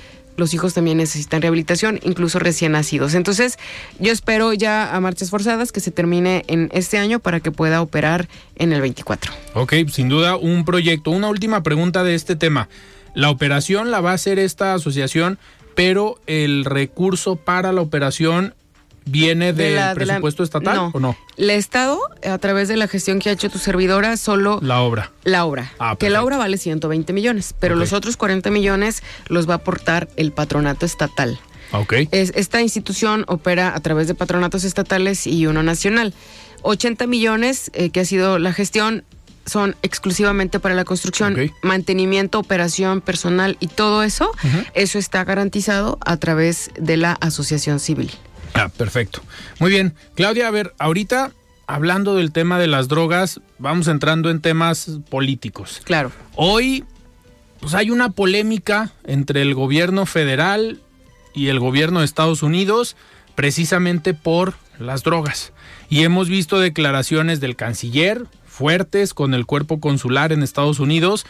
[0.41, 3.13] los hijos también necesitan rehabilitación, incluso recién nacidos.
[3.13, 3.59] Entonces,
[3.99, 7.79] yo espero ya a marchas forzadas que se termine en este año para que pueda
[7.81, 9.31] operar en el 24.
[9.53, 11.11] Ok, sin duda un proyecto.
[11.11, 12.69] Una última pregunta de este tema.
[13.13, 15.37] La operación la va a hacer esta asociación,
[15.75, 18.55] pero el recurso para la operación
[19.11, 21.15] viene del presupuesto estatal o no?
[21.37, 24.59] El Estado, a través de la gestión que ha hecho tu servidora, solo...
[24.61, 25.11] La obra.
[25.23, 25.71] La obra.
[25.79, 29.57] Ah, que la obra vale 120 millones, pero los otros 40 millones los va a
[29.57, 31.39] aportar el patronato estatal.
[31.73, 31.93] Ok.
[32.11, 36.13] Es, esta institución opera a través de patronatos estatales y uno nacional.
[36.63, 39.03] 80 millones, eh, que ha sido la gestión,
[39.45, 44.31] son exclusivamente para la construcción, mantenimiento, operación, personal y todo eso,
[44.75, 48.11] eso está garantizado a través de la asociación civil.
[48.53, 49.21] Ah, perfecto.
[49.59, 49.93] Muy bien.
[50.15, 51.31] Claudia, a ver, ahorita
[51.67, 55.81] hablando del tema de las drogas, vamos entrando en temas políticos.
[55.83, 56.11] Claro.
[56.35, 56.83] Hoy,
[57.59, 60.81] pues hay una polémica entre el gobierno federal
[61.33, 62.97] y el gobierno de Estados Unidos
[63.35, 65.53] precisamente por las drogas.
[65.89, 71.25] Y hemos visto declaraciones del canciller fuertes con el cuerpo consular en Estados Unidos,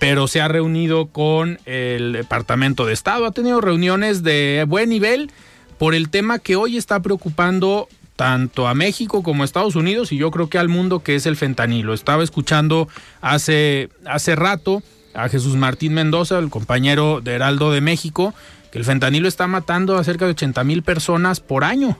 [0.00, 5.30] pero se ha reunido con el Departamento de Estado, ha tenido reuniones de buen nivel
[5.78, 10.16] por el tema que hoy está preocupando tanto a México como a Estados Unidos y
[10.16, 11.94] yo creo que al mundo que es el fentanilo.
[11.94, 12.88] Estaba escuchando
[13.20, 14.82] hace, hace rato
[15.14, 18.34] a Jesús Martín Mendoza, el compañero de Heraldo de México,
[18.70, 21.98] que el fentanilo está matando a cerca de 80 mil personas por año.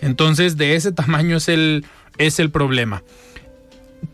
[0.00, 1.84] Entonces, de ese tamaño es el,
[2.18, 3.02] es el problema.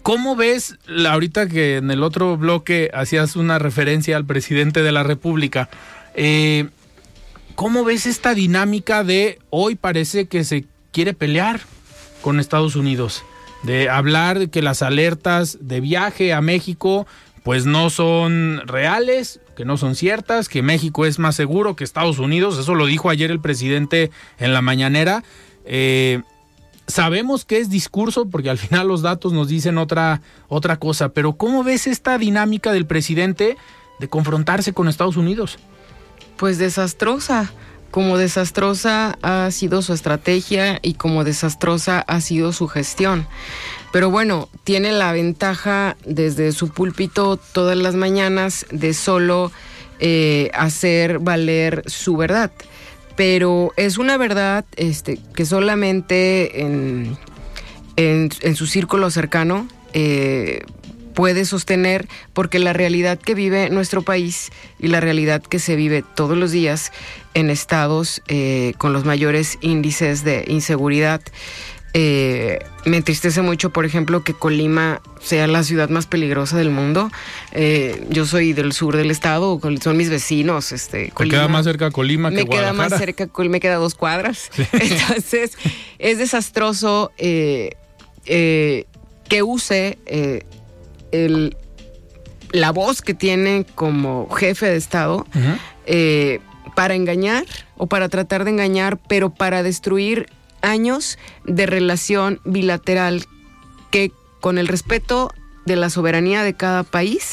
[0.03, 0.77] ¿Cómo ves,
[1.09, 5.71] ahorita que en el otro bloque hacías una referencia al presidente de la República,
[6.15, 6.69] eh,
[7.59, 11.59] ¿cómo ves esta dinámica de hoy parece que se quiere pelear
[12.23, 13.25] con Estados Unidos?
[13.65, 17.09] De hablar de que las alertas de viaje a México
[17.43, 22.21] pues no son reales, que no son ciertas, que México es más seguro que Estados
[22.21, 25.25] Unidos, eso lo dijo ayer el presidente en la mañanera.
[25.65, 26.23] Eh,
[26.87, 31.33] sabemos que es discurso porque al final los datos nos dicen otra, otra cosa, pero
[31.33, 33.57] ¿cómo ves esta dinámica del presidente
[33.99, 35.59] de confrontarse con Estados Unidos?
[36.39, 37.53] Pues desastrosa.
[37.91, 43.27] Como desastrosa ha sido su estrategia y como desastrosa ha sido su gestión.
[43.93, 49.51] Pero bueno, tiene la ventaja desde su púlpito todas las mañanas de solo
[50.01, 52.53] eh, hacer valer su verdad.
[53.17, 57.17] Pero es una verdad este, que solamente en,
[57.97, 60.63] en, su círculo cercano eh,
[61.19, 66.05] puede sostener porque la realidad que vive nuestro país y la realidad que se vive
[66.15, 66.93] todos los días
[67.35, 71.21] en estados eh, con los mayores índices de inseguridad
[71.93, 77.11] eh, me entristece mucho, por ejemplo, que Colima sea la ciudad más peligrosa del mundo.
[77.51, 80.71] Eh, yo soy del sur del estado, son mis vecinos.
[80.71, 84.53] Este, me queda más cerca Colima que Me queda más cerca, me queda dos cuadras.
[84.73, 85.59] Entonces,
[85.99, 87.75] es desastroso eh,
[88.25, 89.99] que use
[91.13, 91.57] el,
[92.53, 95.27] la voz que tiene como jefe de estado
[96.75, 97.45] para engañar
[97.77, 100.29] o para tratar de engañar, pero para destruir
[100.63, 103.25] años de relación bilateral
[103.91, 105.33] que con el respeto
[105.67, 107.33] de la soberanía de cada país,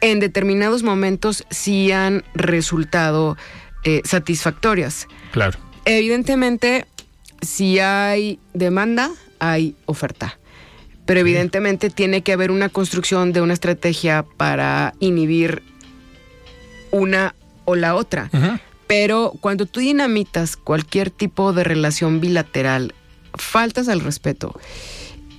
[0.00, 3.36] en determinados momentos sí han resultado
[3.84, 5.08] eh, satisfactorias.
[5.32, 5.58] Claro.
[5.84, 6.86] Evidentemente,
[7.40, 10.38] si hay demanda, hay oferta.
[11.04, 15.62] Pero evidentemente tiene que haber una construcción de una estrategia para inhibir
[16.90, 17.34] una
[17.64, 18.30] o la otra.
[18.86, 22.94] Pero cuando tú dinamitas cualquier tipo de relación bilateral,
[23.34, 24.54] faltas al respeto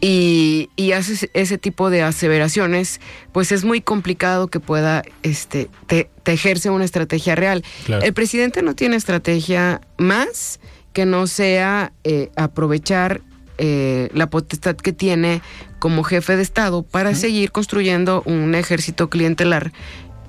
[0.05, 2.99] y, haces ese tipo de aseveraciones,
[3.31, 7.63] pues es muy complicado que pueda este, te, tejerse una estrategia real.
[7.87, 10.59] El presidente no tiene estrategia más
[10.91, 13.21] que no sea eh, aprovechar
[13.57, 15.41] eh, la potestad que tiene
[15.79, 19.71] como jefe de Estado para seguir construyendo un ejército clientelar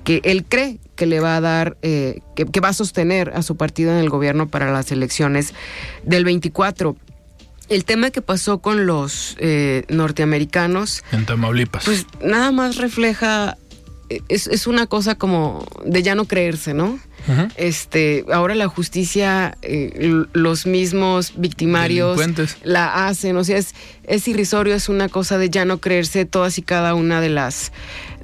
[0.05, 3.57] que él cree que le va a dar, eh, que, va a sostener a su
[3.57, 5.53] partido en el gobierno para las elecciones
[6.03, 6.95] del 24.
[7.67, 11.03] El tema que pasó con los eh, norteamericanos.
[11.11, 11.83] En Tamaulipas.
[11.83, 13.57] Pues nada más refleja.
[14.29, 16.99] Es, es, una cosa como de ya no creerse, ¿no?
[17.55, 19.57] Este, ahora la justicia,
[20.33, 22.19] los mismos victimarios
[22.63, 26.57] la hacen, o sea, es, es irrisorio, es una cosa de ya no creerse todas
[26.57, 27.71] y cada una de las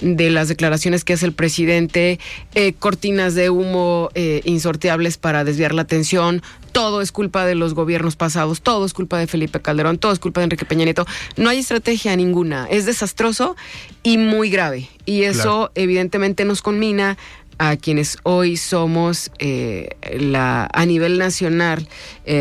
[0.02, 2.20] de las declaraciones que hace el presidente,
[2.56, 7.74] eh, cortinas de humo eh, insorteables para desviar la atención, todo es culpa de los
[7.74, 11.06] gobiernos pasados, todo es culpa de Felipe Calderón, todo es culpa de Enrique Peña Nieto.
[11.38, 13.56] No hay estrategia ninguna, es desastroso
[14.04, 14.90] y muy grave.
[15.06, 17.18] Y eso evidentemente nos conmina
[17.62, 21.88] a quienes hoy somos eh, la, a nivel nacional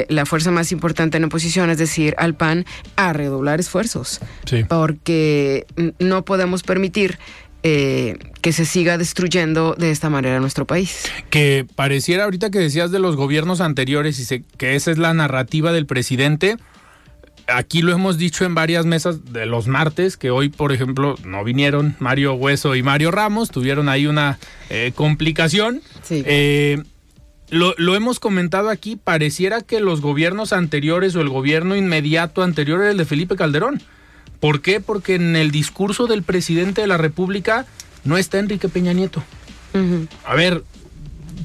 [0.08, 2.64] la fuerza más importante en oposición, es decir, al PAN,
[2.96, 4.20] a redoblar esfuerzos.
[4.68, 5.66] Porque
[5.98, 7.18] no podemos permitir
[7.62, 11.02] eh, que se siga destruyendo de esta manera nuestro país.
[11.28, 15.70] Que pareciera ahorita que decías de los gobiernos anteriores y que esa es la narrativa
[15.70, 16.56] del presidente.
[17.52, 21.44] Aquí lo hemos dicho en varias mesas de los martes, que hoy, por ejemplo, no
[21.44, 25.82] vinieron Mario Hueso y Mario Ramos, tuvieron ahí una eh, complicación.
[26.10, 26.82] Eh,
[27.50, 32.80] lo, lo, hemos comentado aquí, pareciera que los gobiernos anteriores o el gobierno inmediato anterior
[32.80, 33.82] era el de Felipe Calderón
[34.40, 34.80] ¿Por qué?
[34.80, 37.66] Porque en el discurso del presidente de la República
[38.04, 39.22] no está Enrique Peña Nieto.
[40.24, 40.64] A ver,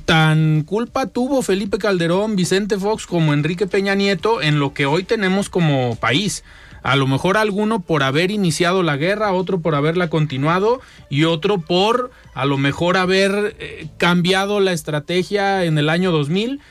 [0.05, 5.03] tan culpa tuvo Felipe Calderón, Vicente Fox como Enrique Peña Nieto en lo que hoy
[5.03, 6.43] tenemos como país.
[6.83, 11.57] A lo mejor alguno por haber iniciado la guerra, otro por haberla continuado y otro
[11.57, 16.61] por a lo mejor haber eh, cambiado la estrategia en el año 2000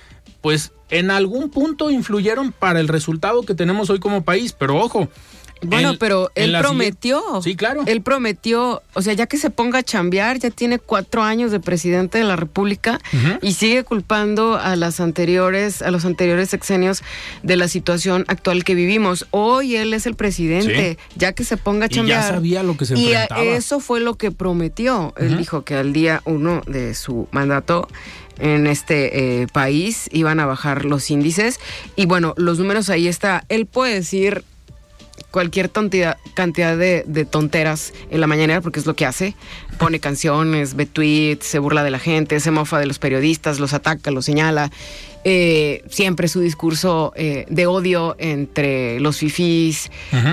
[0.45, 5.09] pues en algún punto influyeron para el resultado que tenemos hoy como país, pero ojo,
[5.67, 7.23] bueno, pero él prometió.
[7.43, 7.83] Sí, claro.
[7.87, 11.61] Él prometió, o sea, ya que se ponga a chambear, ya tiene cuatro años de
[11.61, 13.01] presidente de la República
[13.43, 17.03] y sigue culpando a las anteriores, a los anteriores sexenios
[17.43, 19.27] de la situación actual que vivimos.
[19.31, 22.21] Hoy él es el presidente, ya que se ponga a chambear.
[22.21, 23.45] Y ya sabía lo que se enfrentaba.
[23.45, 25.15] Y eso fue lo que prometió.
[25.17, 27.89] Él dijo que al día uno de su mandato
[28.39, 31.61] en este eh, país iban a bajar los índices
[31.97, 33.45] y bueno, los números ahí está.
[33.49, 34.45] Él puede decir
[35.35, 39.35] cualquier cantidad de, tonteras en la mañanera, porque es lo que hace.
[39.78, 43.72] Pone canciones, ve tweets, se burla de la gente, se mofa de los periodistas, los
[43.72, 44.70] ataca, los señala.
[45.24, 49.91] Eh, siempre su discurso eh, de odio entre los fifís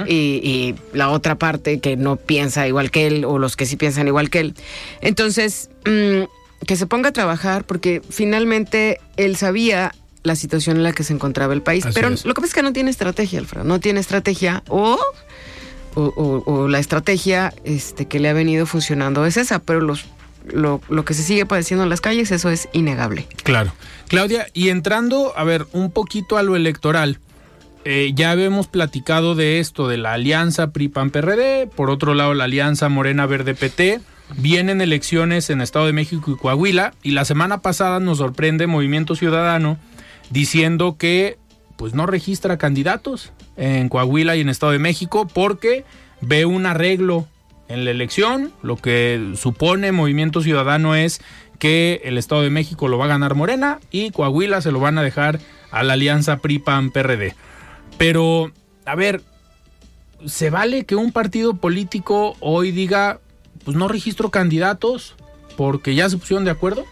[0.07, 4.05] y, la otra parte que no piensa igual que él o los que sí piensan
[4.07, 4.53] igual que él.
[5.01, 9.93] Entonces, mm, que se ponga a trabajar porque finalmente él sabía
[10.23, 11.85] la situación en la que se encontraba el país.
[11.93, 13.63] Pero lo que pasa es que no tiene estrategia, Alfredo.
[13.63, 14.99] No tiene estrategia o,
[15.95, 20.05] o, la estrategia este, que le ha venido funcionando es esa, pero los,
[20.45, 23.27] lo, lo, que se sigue padeciendo en las calles, eso es innegable.
[23.43, 23.73] Claro.
[24.07, 27.19] Claudia, y entrando, a ver, un poquito a lo electoral.
[27.83, 32.89] Eh, ya habíamos platicado de esto, de la alianza PRI-PAN-PRD, por otro lado la alianza
[32.89, 34.01] Morena-Verde-PT,
[34.37, 39.15] vienen elecciones en Estado de México y Coahuila, y la semana pasada nos sorprende Movimiento
[39.15, 39.79] Ciudadano
[40.31, 41.37] diciendo que
[41.77, 45.83] pues no registra candidatos en Coahuila y en Estado de México porque
[46.21, 47.27] ve un arreglo
[47.67, 48.51] en la elección.
[48.61, 51.21] Lo que supone Movimiento Ciudadano es
[51.59, 54.97] que el Estado de México lo va a ganar Morena y Coahuila se lo van
[54.97, 55.39] a dejar
[55.71, 57.35] a la alianza PRI-PAN-PRD.
[57.97, 58.51] Pero,
[58.85, 59.21] a ver,
[60.25, 63.19] ¿se vale que un partido político hoy diga,
[63.63, 65.15] pues no registro candidatos
[65.55, 66.85] porque ya se pusieron de acuerdo?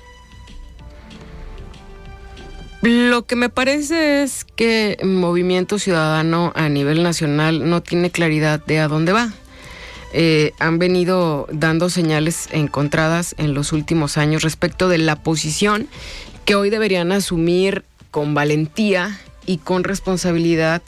[2.82, 8.80] Lo que me parece es que Movimiento Ciudadano a nivel nacional no tiene claridad de
[8.80, 9.34] a dónde va.
[10.14, 15.88] Eh, han venido dando señales encontradas en los últimos años respecto de la posición
[16.46, 20.82] que hoy deberían asumir con valentía y con responsabilidad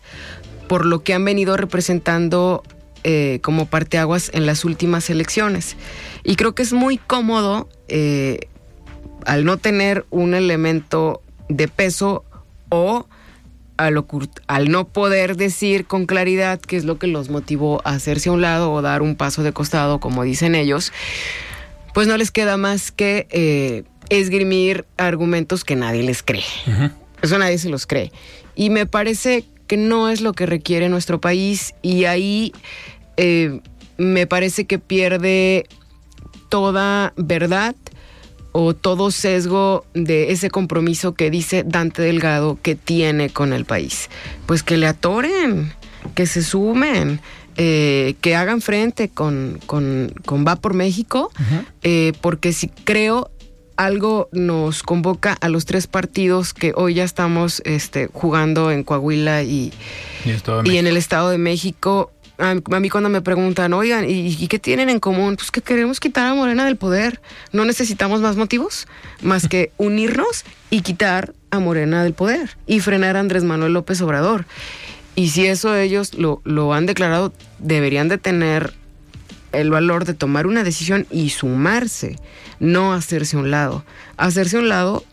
[0.67, 2.63] por lo que han venido representando
[3.03, 5.75] eh, como parteaguas en las últimas elecciones.
[6.23, 8.47] Y creo que es muy cómodo eh,
[9.25, 11.21] al no tener un elemento
[11.55, 12.23] de peso
[12.69, 13.07] o
[13.77, 14.05] al,
[14.47, 18.33] al, no poder decir con claridad qué es lo que los motivó a hacerse a
[18.33, 20.91] un lado o dar un paso de costado, como dicen ellos,
[21.93, 26.43] pues no les queda más que eh, esgrimir argumentos que nadie les cree.
[27.21, 28.11] Eso nadie se los cree.
[28.55, 32.53] Y me parece que no es lo que requiere nuestro país y ahí
[33.17, 33.61] eh,
[33.97, 35.65] me parece que pierde
[36.49, 37.75] toda verdad
[38.51, 44.09] o todo sesgo de ese compromiso que dice Dante Delgado que tiene con el país.
[44.45, 45.73] Pues que le atoren,
[46.15, 47.21] que se sumen.
[47.57, 50.13] Eh, que hagan frente con, con,
[50.47, 51.31] Va por México,
[51.83, 53.29] eh, porque si creo
[53.75, 59.43] algo nos convoca a los tres partidos que hoy ya estamos este, jugando en Coahuila
[59.43, 59.73] y,
[60.63, 64.89] y en el Estado de México a, mí cuando me preguntan, oigan, ¿y, qué tienen
[64.89, 65.35] en común?
[65.35, 67.21] Pues que queremos quitar a Morena del poder.
[67.51, 68.87] No necesitamos más motivos
[69.21, 74.01] más que unirnos y quitar a Morena del poder y frenar a Andrés Manuel López
[74.01, 74.45] Obrador.
[75.15, 78.73] Y si eso ellos lo, lo han declarado, deberían de tener
[79.51, 82.17] el valor de tomar una decisión y sumarse,
[82.59, 83.83] no hacerse a un lado.
[84.17, 85.03] Hacerse a un lado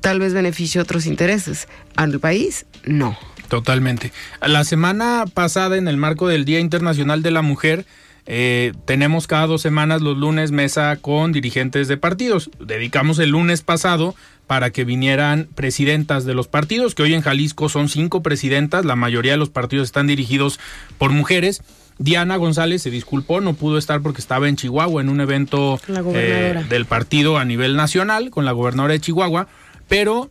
[0.00, 1.68] tal vez beneficie otros intereses.
[1.96, 3.16] Al país, no.
[3.48, 4.12] Totalmente.
[4.46, 7.86] La semana pasada, en el marco del Día Internacional de la Mujer,
[8.26, 12.50] eh, tenemos cada dos semanas los lunes mesa con dirigentes de partidos.
[12.60, 14.14] Dedicamos el lunes pasado
[14.46, 18.96] para que vinieran presidentas de los partidos, que hoy en Jalisco son cinco presidentas, la
[18.96, 20.60] mayoría de los partidos están dirigidos
[20.98, 21.62] por mujeres.
[21.98, 25.80] Diana González se disculpó, no pudo estar porque estaba en Chihuahua en un evento
[26.14, 29.48] eh, del partido a nivel nacional con la gobernadora de Chihuahua,
[29.88, 30.30] pero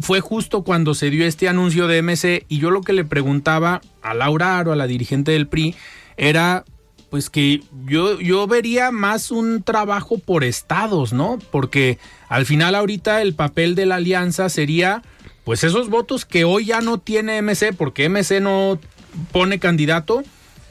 [0.00, 3.80] fue justo cuando se dio este anuncio de MC y yo lo que le preguntaba
[4.02, 5.74] a Laura Aro, a la dirigente del PRI,
[6.16, 6.64] era
[7.10, 11.38] pues que yo, yo vería más un trabajo por estados, ¿no?
[11.50, 15.02] Porque al final ahorita el papel de la alianza sería
[15.44, 18.78] pues esos votos que hoy ya no tiene MC porque MC no
[19.32, 20.24] pone candidato,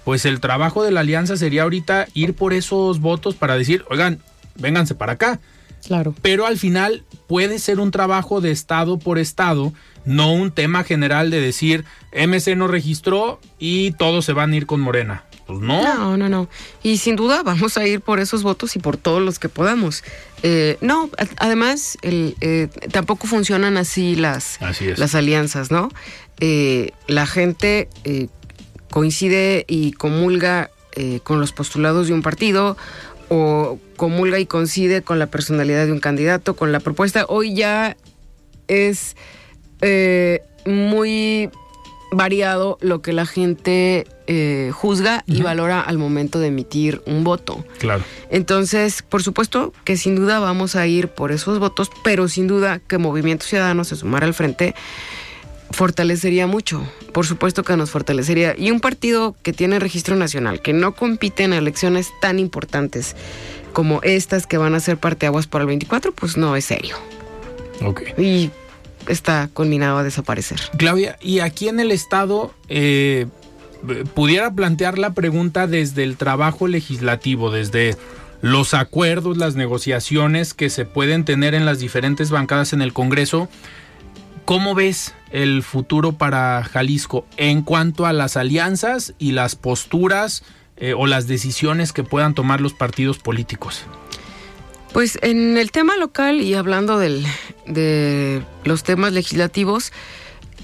[0.03, 4.19] pues el trabajo de la alianza sería ahorita ir por esos votos para decir, oigan,
[4.55, 5.39] vénganse para acá.
[5.85, 6.15] Claro.
[6.21, 9.73] Pero al final puede ser un trabajo de estado por estado,
[10.05, 14.65] no un tema general de decir MC no registró y todos se van a ir
[14.65, 15.23] con Morena.
[15.45, 15.83] Pues no.
[15.83, 16.49] No, no, no.
[16.81, 20.03] Y sin duda vamos a ir por esos votos y por todos los que podamos.
[20.41, 24.59] Eh, no, además el, eh, tampoco funcionan así las,
[24.97, 25.89] las alianzas, ¿no?
[26.39, 27.89] Eh, la gente
[28.89, 30.71] coincide y comulga
[31.23, 32.77] con los postulados de un partido
[33.29, 37.25] o comulga y coincide con la personalidad de un candidato, con la propuesta.
[37.27, 37.97] Hoy ya
[38.67, 39.15] es
[40.65, 41.49] muy
[42.11, 47.65] variado lo que la gente eh, juzga y valora al momento de emitir un voto.
[47.79, 48.03] Claro.
[48.29, 52.79] Entonces, por supuesto que sin duda vamos a ir por esos votos, pero sin duda
[52.79, 54.75] que Movimiento Ciudadano se sumara al frente
[55.71, 56.87] fortalecería mucho.
[57.13, 58.55] Por supuesto que nos fortalecería.
[58.57, 63.15] Y un partido que tiene registro nacional, que no compite en elecciones tan importantes
[63.73, 66.95] como estas que van a ser parteaguas para el 24, pues no es serio.
[67.83, 68.01] Ok.
[68.17, 68.49] Y
[69.07, 70.59] está culminado a desaparecer.
[70.77, 73.27] Claudia, y aquí en el Estado, eh,
[74.13, 77.97] pudiera plantear la pregunta desde el trabajo legislativo, desde
[78.41, 83.49] los acuerdos, las negociaciones que se pueden tener en las diferentes bancadas en el Congreso.
[84.45, 90.43] ¿Cómo ves el futuro para Jalisco en cuanto a las alianzas y las posturas
[90.77, 93.81] eh, o las decisiones que puedan tomar los partidos políticos?
[94.93, 97.25] Pues en el tema local y hablando del,
[97.65, 99.91] de los temas legislativos,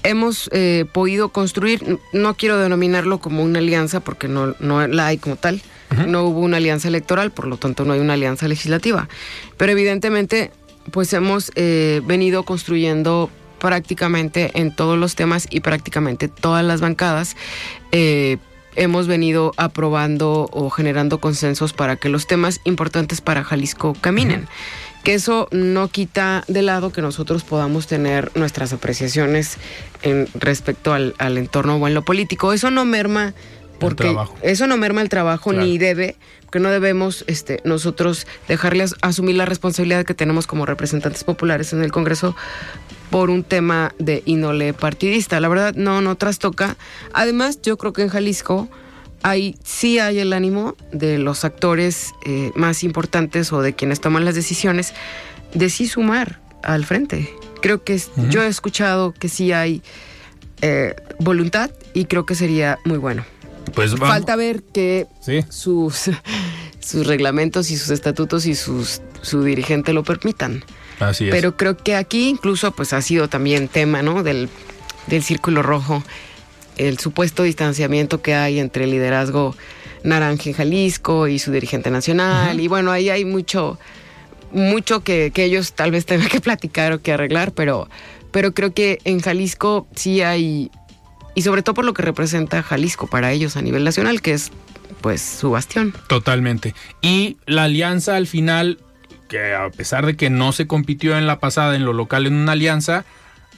[0.04, 5.18] hemos eh, podido construir, no quiero denominarlo como una alianza porque no, no la hay
[5.18, 5.60] como tal,
[6.06, 9.08] no hubo una alianza electoral, por lo tanto no hay una alianza legislativa,
[9.58, 10.52] pero evidentemente
[10.90, 13.30] pues hemos eh, venido construyendo
[13.62, 17.36] prácticamente en todos los temas y prácticamente todas las bancadas.
[17.92, 18.38] Eh,
[18.74, 24.48] hemos venido aprobando o generando consensos para que los temas importantes para Jalisco caminen
[25.04, 29.58] que eso no quita de lado que nosotros podamos tener nuestras apreciaciones
[30.02, 32.52] en respecto al, entorno o en lo político.
[32.52, 33.34] Eso no merma
[33.80, 36.14] porque eso no merma el trabajo ni debe,
[36.52, 41.82] que no debemos este, nosotros dejarles asumir la responsabilidad que tenemos como representantes populares en
[41.82, 42.36] el Congreso
[43.12, 45.38] por un tema de ínole partidista.
[45.38, 46.76] La verdad, no, no trastoca.
[47.12, 48.68] Además, yo creo que en Jalisco
[49.22, 54.24] hay, sí hay el ánimo de los actores eh, más importantes o de quienes toman
[54.24, 54.94] las decisiones
[55.52, 57.28] de sí sumar al frente.
[57.60, 58.00] Creo que
[58.30, 59.82] yo he escuchado que sí hay
[60.62, 63.26] eh, voluntad y creo que sería muy bueno.
[63.74, 65.06] Pues Falta ver que
[65.50, 66.10] sus,
[66.80, 70.64] sus reglamentos y sus estatutos y sus, su dirigente lo permitan.
[71.00, 71.30] Así es.
[71.30, 74.22] Pero creo que aquí incluso pues ha sido también tema, ¿no?
[74.22, 74.48] Del,
[75.06, 76.02] del círculo rojo
[76.76, 79.54] el supuesto distanciamiento que hay entre el liderazgo
[80.04, 82.60] naranja en Jalisco y su dirigente nacional.
[82.60, 83.78] Y bueno, ahí hay mucho,
[84.52, 87.88] mucho que, ellos tal vez tengan que platicar o que arreglar, pero,
[88.30, 90.70] pero creo que en Jalisco sí hay,
[91.34, 94.50] y sobre todo por lo que representa Jalisco para ellos a nivel nacional, que es
[95.00, 95.94] pues su bastión.
[96.08, 96.74] Totalmente.
[97.00, 98.78] Y la alianza al final,
[99.32, 102.34] que a pesar de que no se compitió en la pasada en lo local en
[102.34, 103.06] una alianza,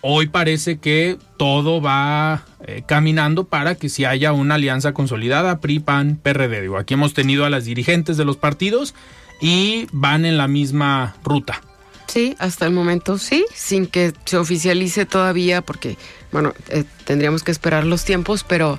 [0.03, 5.81] hoy parece que todo va eh, caminando para que si haya una alianza consolidada PRI,
[5.81, 6.70] PAN, PRD.
[6.79, 8.95] Aquí hemos tenido a las dirigentes de los partidos
[9.41, 11.61] y van en la misma ruta.
[12.07, 15.97] Sí, hasta el momento sí, sin que se oficialice todavía, porque,
[16.31, 18.79] bueno, eh, tendríamos que esperar los tiempos, pero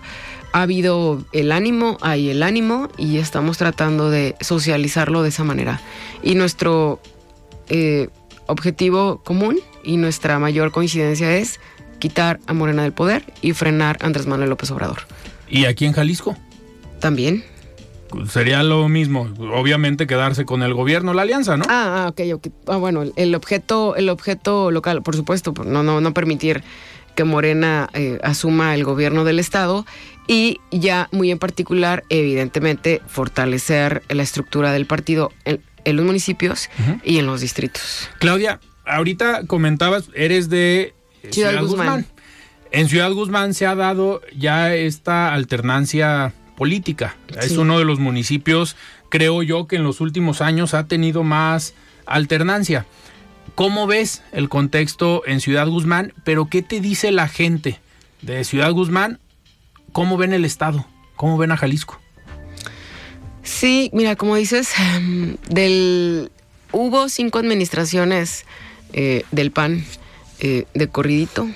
[0.56, 5.82] ha habido el ánimo, hay el ánimo y estamos tratando de socializarlo de esa manera.
[6.24, 7.02] Y nuestro
[7.68, 8.08] eh,
[8.46, 11.60] objetivo común y nuestra mayor coincidencia es
[12.00, 15.00] quitar a Morena del poder y frenar a Andrés Manuel López Obrador.
[15.50, 16.38] ¿Y aquí en Jalisco?
[17.02, 17.44] También.
[18.30, 21.66] Sería lo mismo, obviamente quedarse con el gobierno, la alianza, ¿no?
[21.68, 22.54] Ah, ah ok, okay.
[22.68, 26.64] Ah, bueno, el objeto, el objeto local, por supuesto, no, no, no permitir
[27.16, 29.86] que Morena eh, asuma el gobierno del estado
[30.28, 36.70] y ya muy en particular, evidentemente, fortalecer la estructura del partido en, los municipios
[37.04, 38.10] y en los distritos.
[38.20, 40.94] Claudia, ahorita comentabas, eres de
[41.30, 42.06] Ciudad, Guzmán.
[42.72, 47.16] En Ciudad Guzmán se ha dado ya esta alternancia política.
[47.40, 48.76] Es uno de los municipios,
[49.10, 51.74] creo yo, que en los últimos años ha tenido más
[52.06, 52.86] alternancia.
[53.54, 56.14] ¿Cómo ves el contexto en Ciudad Guzmán?
[56.24, 57.80] Pero ¿qué te dice la gente
[58.22, 59.20] de Ciudad Guzmán?
[59.96, 60.86] ¿Cómo ven el Estado?
[61.16, 62.02] ¿Cómo ven a Jalisco?
[63.44, 64.74] Sí, mira, como dices,
[65.48, 66.34] del
[66.74, 68.44] hubo cinco administraciones
[68.92, 69.86] eh, del PAN
[70.42, 71.48] eh, de corridito.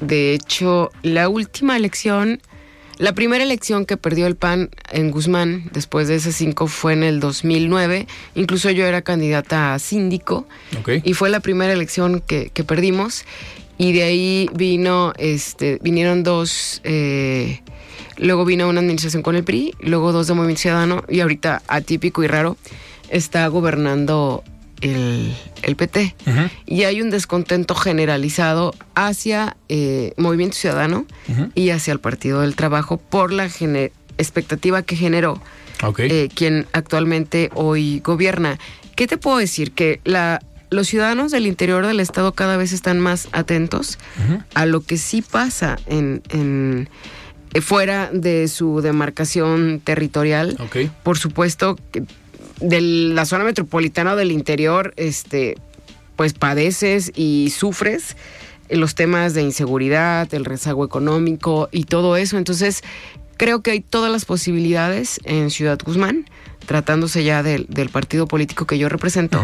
[0.00, 2.42] De hecho, la última elección,
[2.98, 7.04] la primera elección que perdió el PAN en Guzmán, después de esas cinco, fue en
[7.04, 8.06] el 2009.
[8.34, 10.46] Incluso yo era candidata a síndico.
[11.04, 13.24] Y fue la primera elección que, perdimos.
[13.78, 16.80] Y de ahí vino, este, vinieron dos...
[16.84, 17.60] Eh,
[18.16, 22.22] luego vino una administración con el PRI, luego dos de Movimiento Ciudadano y ahorita atípico
[22.24, 22.56] y raro
[23.10, 24.42] está gobernando
[24.80, 26.14] el, el PT.
[26.66, 31.06] Y hay un descontento generalizado hacia eh, Movimiento Ciudadano
[31.54, 33.48] y hacia el Partido del Trabajo por la
[34.18, 35.40] expectativa que generó
[35.98, 38.58] eh, quien actualmente hoy gobierna.
[38.94, 39.72] ¿Qué te puedo decir?
[39.72, 43.98] Que la, los ciudadanos del interior del estado cada vez están más atentos
[44.54, 46.88] a lo que sí pasa en, en
[47.54, 50.58] eh, fuera de su demarcación territorial.
[51.02, 52.02] Por supuesto que
[52.60, 55.56] de la zona metropolitana o del interior, este,
[56.16, 58.16] pues padeces y sufres
[58.68, 62.36] los temas de inseguridad, el rezago económico y todo eso.
[62.36, 62.82] Entonces,
[63.36, 66.26] creo que hay todas las posibilidades en Ciudad Guzmán,
[66.66, 69.42] tratándose ya del, partido político que yo represento,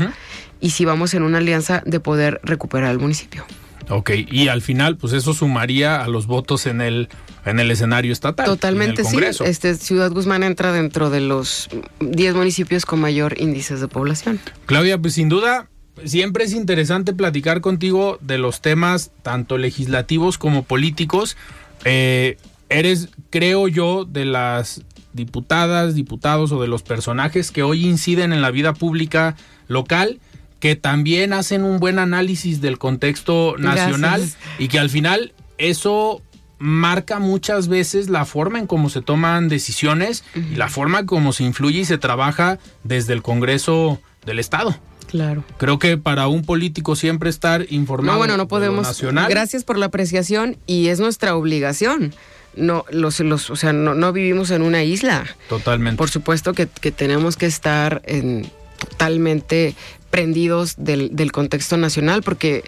[0.61, 3.45] y si vamos en una alianza de poder recuperar el municipio.
[3.89, 7.09] Ok, y al final, pues eso sumaría a los votos en el
[7.45, 8.47] en el escenario estatal.
[8.47, 9.19] Totalmente sí.
[9.45, 11.69] Este, Ciudad Guzmán entra dentro de los
[12.01, 14.39] 10 municipios con mayor índices de población.
[14.67, 15.69] Claudia, pues sin duda,
[16.05, 21.37] siempre es interesante platicar contigo de los temas tanto legislativos como políticos.
[21.85, 22.37] Eh,
[22.69, 24.83] eres, creo yo, de las
[25.13, 29.37] diputadas, diputados o de los personajes que hoy inciden en la vida pública
[29.69, 30.21] local
[30.63, 34.25] que también hacen un buen análisis del contexto nacional
[34.61, 36.23] y que al final eso
[36.59, 41.43] marca muchas veces la forma en cómo se toman decisiones y la forma como se
[41.43, 44.79] influye y se trabaja desde el Congreso del Estado.
[45.09, 45.43] Claro.
[45.59, 48.13] Creo que para un político siempre estar informado.
[48.13, 48.87] No, bueno, no podemos.
[48.87, 49.29] nacional.
[49.29, 52.15] Gracias por la apreciación y es nuestra obligación.
[52.55, 55.25] No, los, los, o sea, no, vivimos en una isla.
[55.49, 55.97] Totalmente.
[55.97, 59.75] Por supuesto que, que tenemos que estar en, totalmente
[60.11, 62.65] prendidos del, del contexto nacional porque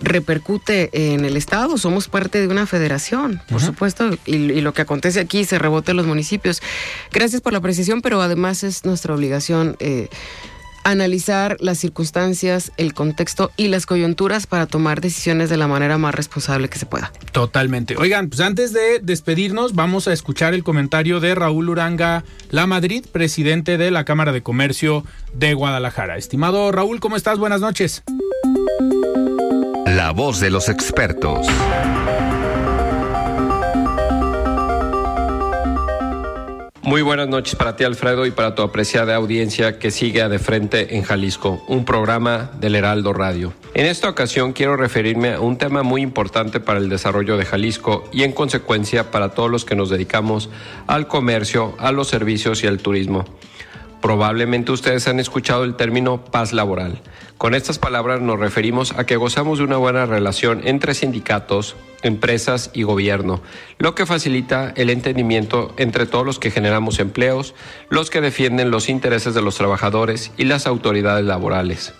[0.00, 5.20] repercute en el Estado, somos parte de una federación, por supuesto, y, lo que acontece
[5.20, 6.60] aquí se rebota en los municipios.
[7.12, 10.08] Gracias por la precisión, pero además es nuestra obligación eh,
[10.86, 16.14] analizar las circunstancias, el contexto y las coyunturas para tomar decisiones de la manera más
[16.14, 17.12] responsable que se pueda.
[17.32, 17.96] Totalmente.
[17.96, 23.04] Oigan, pues antes de despedirnos, vamos a escuchar el comentario de Raúl Uranga La Madrid,
[23.10, 26.16] presidente de la Cámara de Comercio de Guadalajara.
[26.16, 27.38] Estimado Raúl, ¿cómo estás?
[27.38, 28.04] Buenas noches.
[29.86, 31.46] La voz de los expertos.
[36.86, 40.38] Muy buenas noches para ti Alfredo y para tu apreciada audiencia que sigue a De
[40.38, 43.52] Frente en Jalisco, un programa del Heraldo Radio.
[43.74, 48.04] En esta ocasión quiero referirme a un tema muy importante para el desarrollo de Jalisco
[48.12, 50.48] y en consecuencia para todos los que nos dedicamos
[50.86, 53.24] al comercio, a los servicios y al turismo.
[54.06, 57.00] Probablemente ustedes han escuchado el término paz laboral.
[57.38, 62.70] Con estas palabras nos referimos a que gozamos de una buena relación entre sindicatos, empresas
[62.72, 63.42] y gobierno,
[63.78, 67.56] lo que facilita el entendimiento entre todos los que generamos empleos,
[67.88, 71.92] los que defienden los intereses de los trabajadores y las autoridades laborales.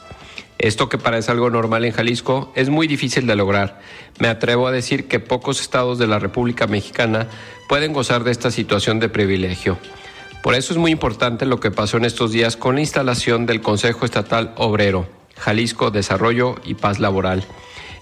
[0.58, 3.80] Esto que parece algo normal en Jalisco es muy difícil de lograr.
[4.20, 7.26] Me atrevo a decir que pocos estados de la República Mexicana
[7.68, 9.76] pueden gozar de esta situación de privilegio.
[10.46, 13.60] Por eso es muy importante lo que pasó en estos días con la instalación del
[13.60, 17.42] Consejo Estatal Obrero, Jalisco Desarrollo y Paz Laboral.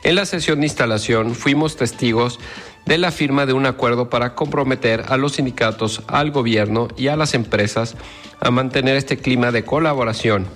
[0.03, 2.39] En la sesión de instalación fuimos testigos
[2.85, 7.17] de la firma de un acuerdo para comprometer a los sindicatos, al gobierno y a
[7.17, 7.97] las empresas
[8.41, 10.47] a mantener este clima de colaboración.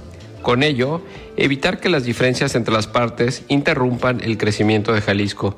[0.43, 1.01] Con ello,
[1.39, 5.57] evitar que las diferencias entre las partes interrumpan el crecimiento de Jalisco.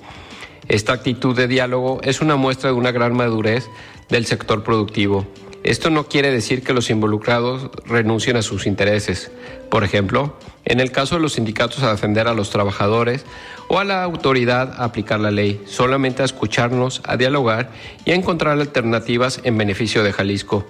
[0.69, 3.69] Esta actitud de diálogo es una muestra de una gran madurez
[4.11, 5.27] del sector productivo.
[5.63, 9.31] Esto no quiere decir que los involucrados renuncien a sus intereses.
[9.71, 10.35] Por ejemplo,
[10.65, 13.27] en el caso de los sindicatos a defender a los trabajadores
[13.69, 17.71] o a la autoridad a aplicar la ley, solamente a escucharnos, a dialogar
[18.07, 20.67] y a encontrar alternativas en beneficio de Jalisco.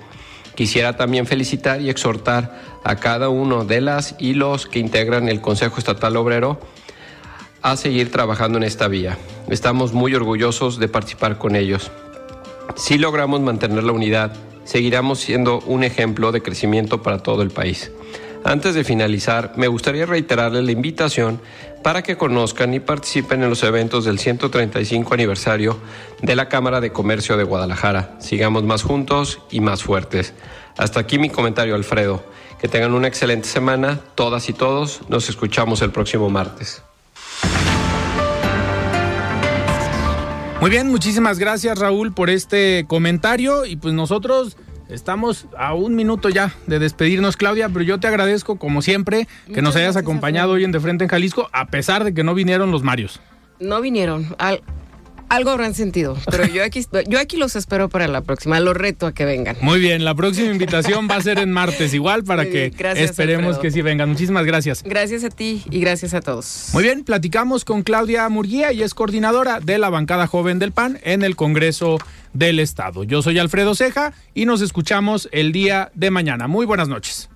[0.57, 5.41] Quisiera también felicitar y exhortar a cada uno de las y los que integran el
[5.41, 6.61] Consejo Estatal Obrero
[7.62, 9.16] a seguir trabajando en esta vía.
[9.49, 11.93] Estamos muy orgullosos de participar con ellos.
[12.76, 14.32] Si logramos mantener la unidad
[14.64, 17.90] seguiremos siendo un ejemplo de crecimiento para todo el país.
[18.44, 21.40] Antes de finalizar, me gustaría reiterarles la invitación
[21.82, 25.78] para que conozcan y participen en los eventos del 135 aniversario
[26.22, 28.16] de la Cámara de Comercio de Guadalajara.
[28.18, 30.32] Sigamos más juntos y más fuertes.
[30.76, 32.22] Hasta aquí mi comentario, Alfredo.
[32.61, 35.00] Que tengan una excelente semana, todas y todos.
[35.08, 36.82] Nos escuchamos el próximo martes.
[40.61, 44.58] Muy bien, muchísimas gracias Raúl por este comentario y pues nosotros
[44.90, 49.62] estamos a un minuto ya de despedirnos Claudia, pero yo te agradezco como siempre que
[49.62, 52.70] nos hayas acompañado hoy en De Frente en Jalisco a pesar de que no vinieron
[52.70, 53.20] los Marios.
[53.58, 54.34] No vinieron.
[54.36, 54.62] Al,
[55.31, 59.07] Algo habrán sentido, pero yo aquí, yo aquí los espero para la próxima, los reto
[59.07, 59.57] a que vengan.
[59.61, 63.70] Muy bien, la próxima invitación va a ser en martes igual para que esperemos que
[63.70, 64.09] sí vengan.
[64.09, 64.83] Muchísimas gracias.
[64.83, 66.70] Gracias a ti y gracias a todos.
[66.72, 70.99] Muy bien, platicamos con Claudia Murguía y es coordinadora de la bancada joven del PAN
[71.05, 71.99] en el Congreso
[72.33, 73.05] del Estado.
[73.05, 76.49] Yo soy Alfredo Ceja y nos escuchamos el día de mañana.
[76.49, 77.31] Muy buenas noches.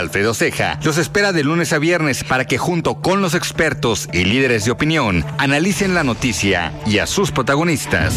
[0.00, 4.24] Alfredo Ceja los espera de lunes a viernes para que junto con los expertos y
[4.24, 8.14] líderes de opinión analicen la noticia y a sus protagonistas.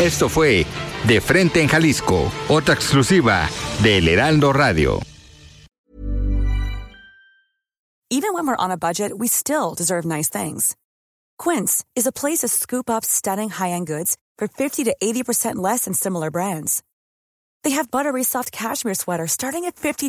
[0.00, 0.66] Esto fue
[1.04, 3.48] De Frente en Jalisco, otra exclusiva
[3.82, 5.00] de El Heraldo Radio.
[8.08, 10.76] Even when we're on a budget, we still deserve nice things.
[11.38, 15.84] Quince is a place to scoop up stunning high-end goods for 50 to 80% less
[15.84, 16.82] than similar brands.
[17.64, 20.08] They have buttery soft cashmere sweaters starting at $50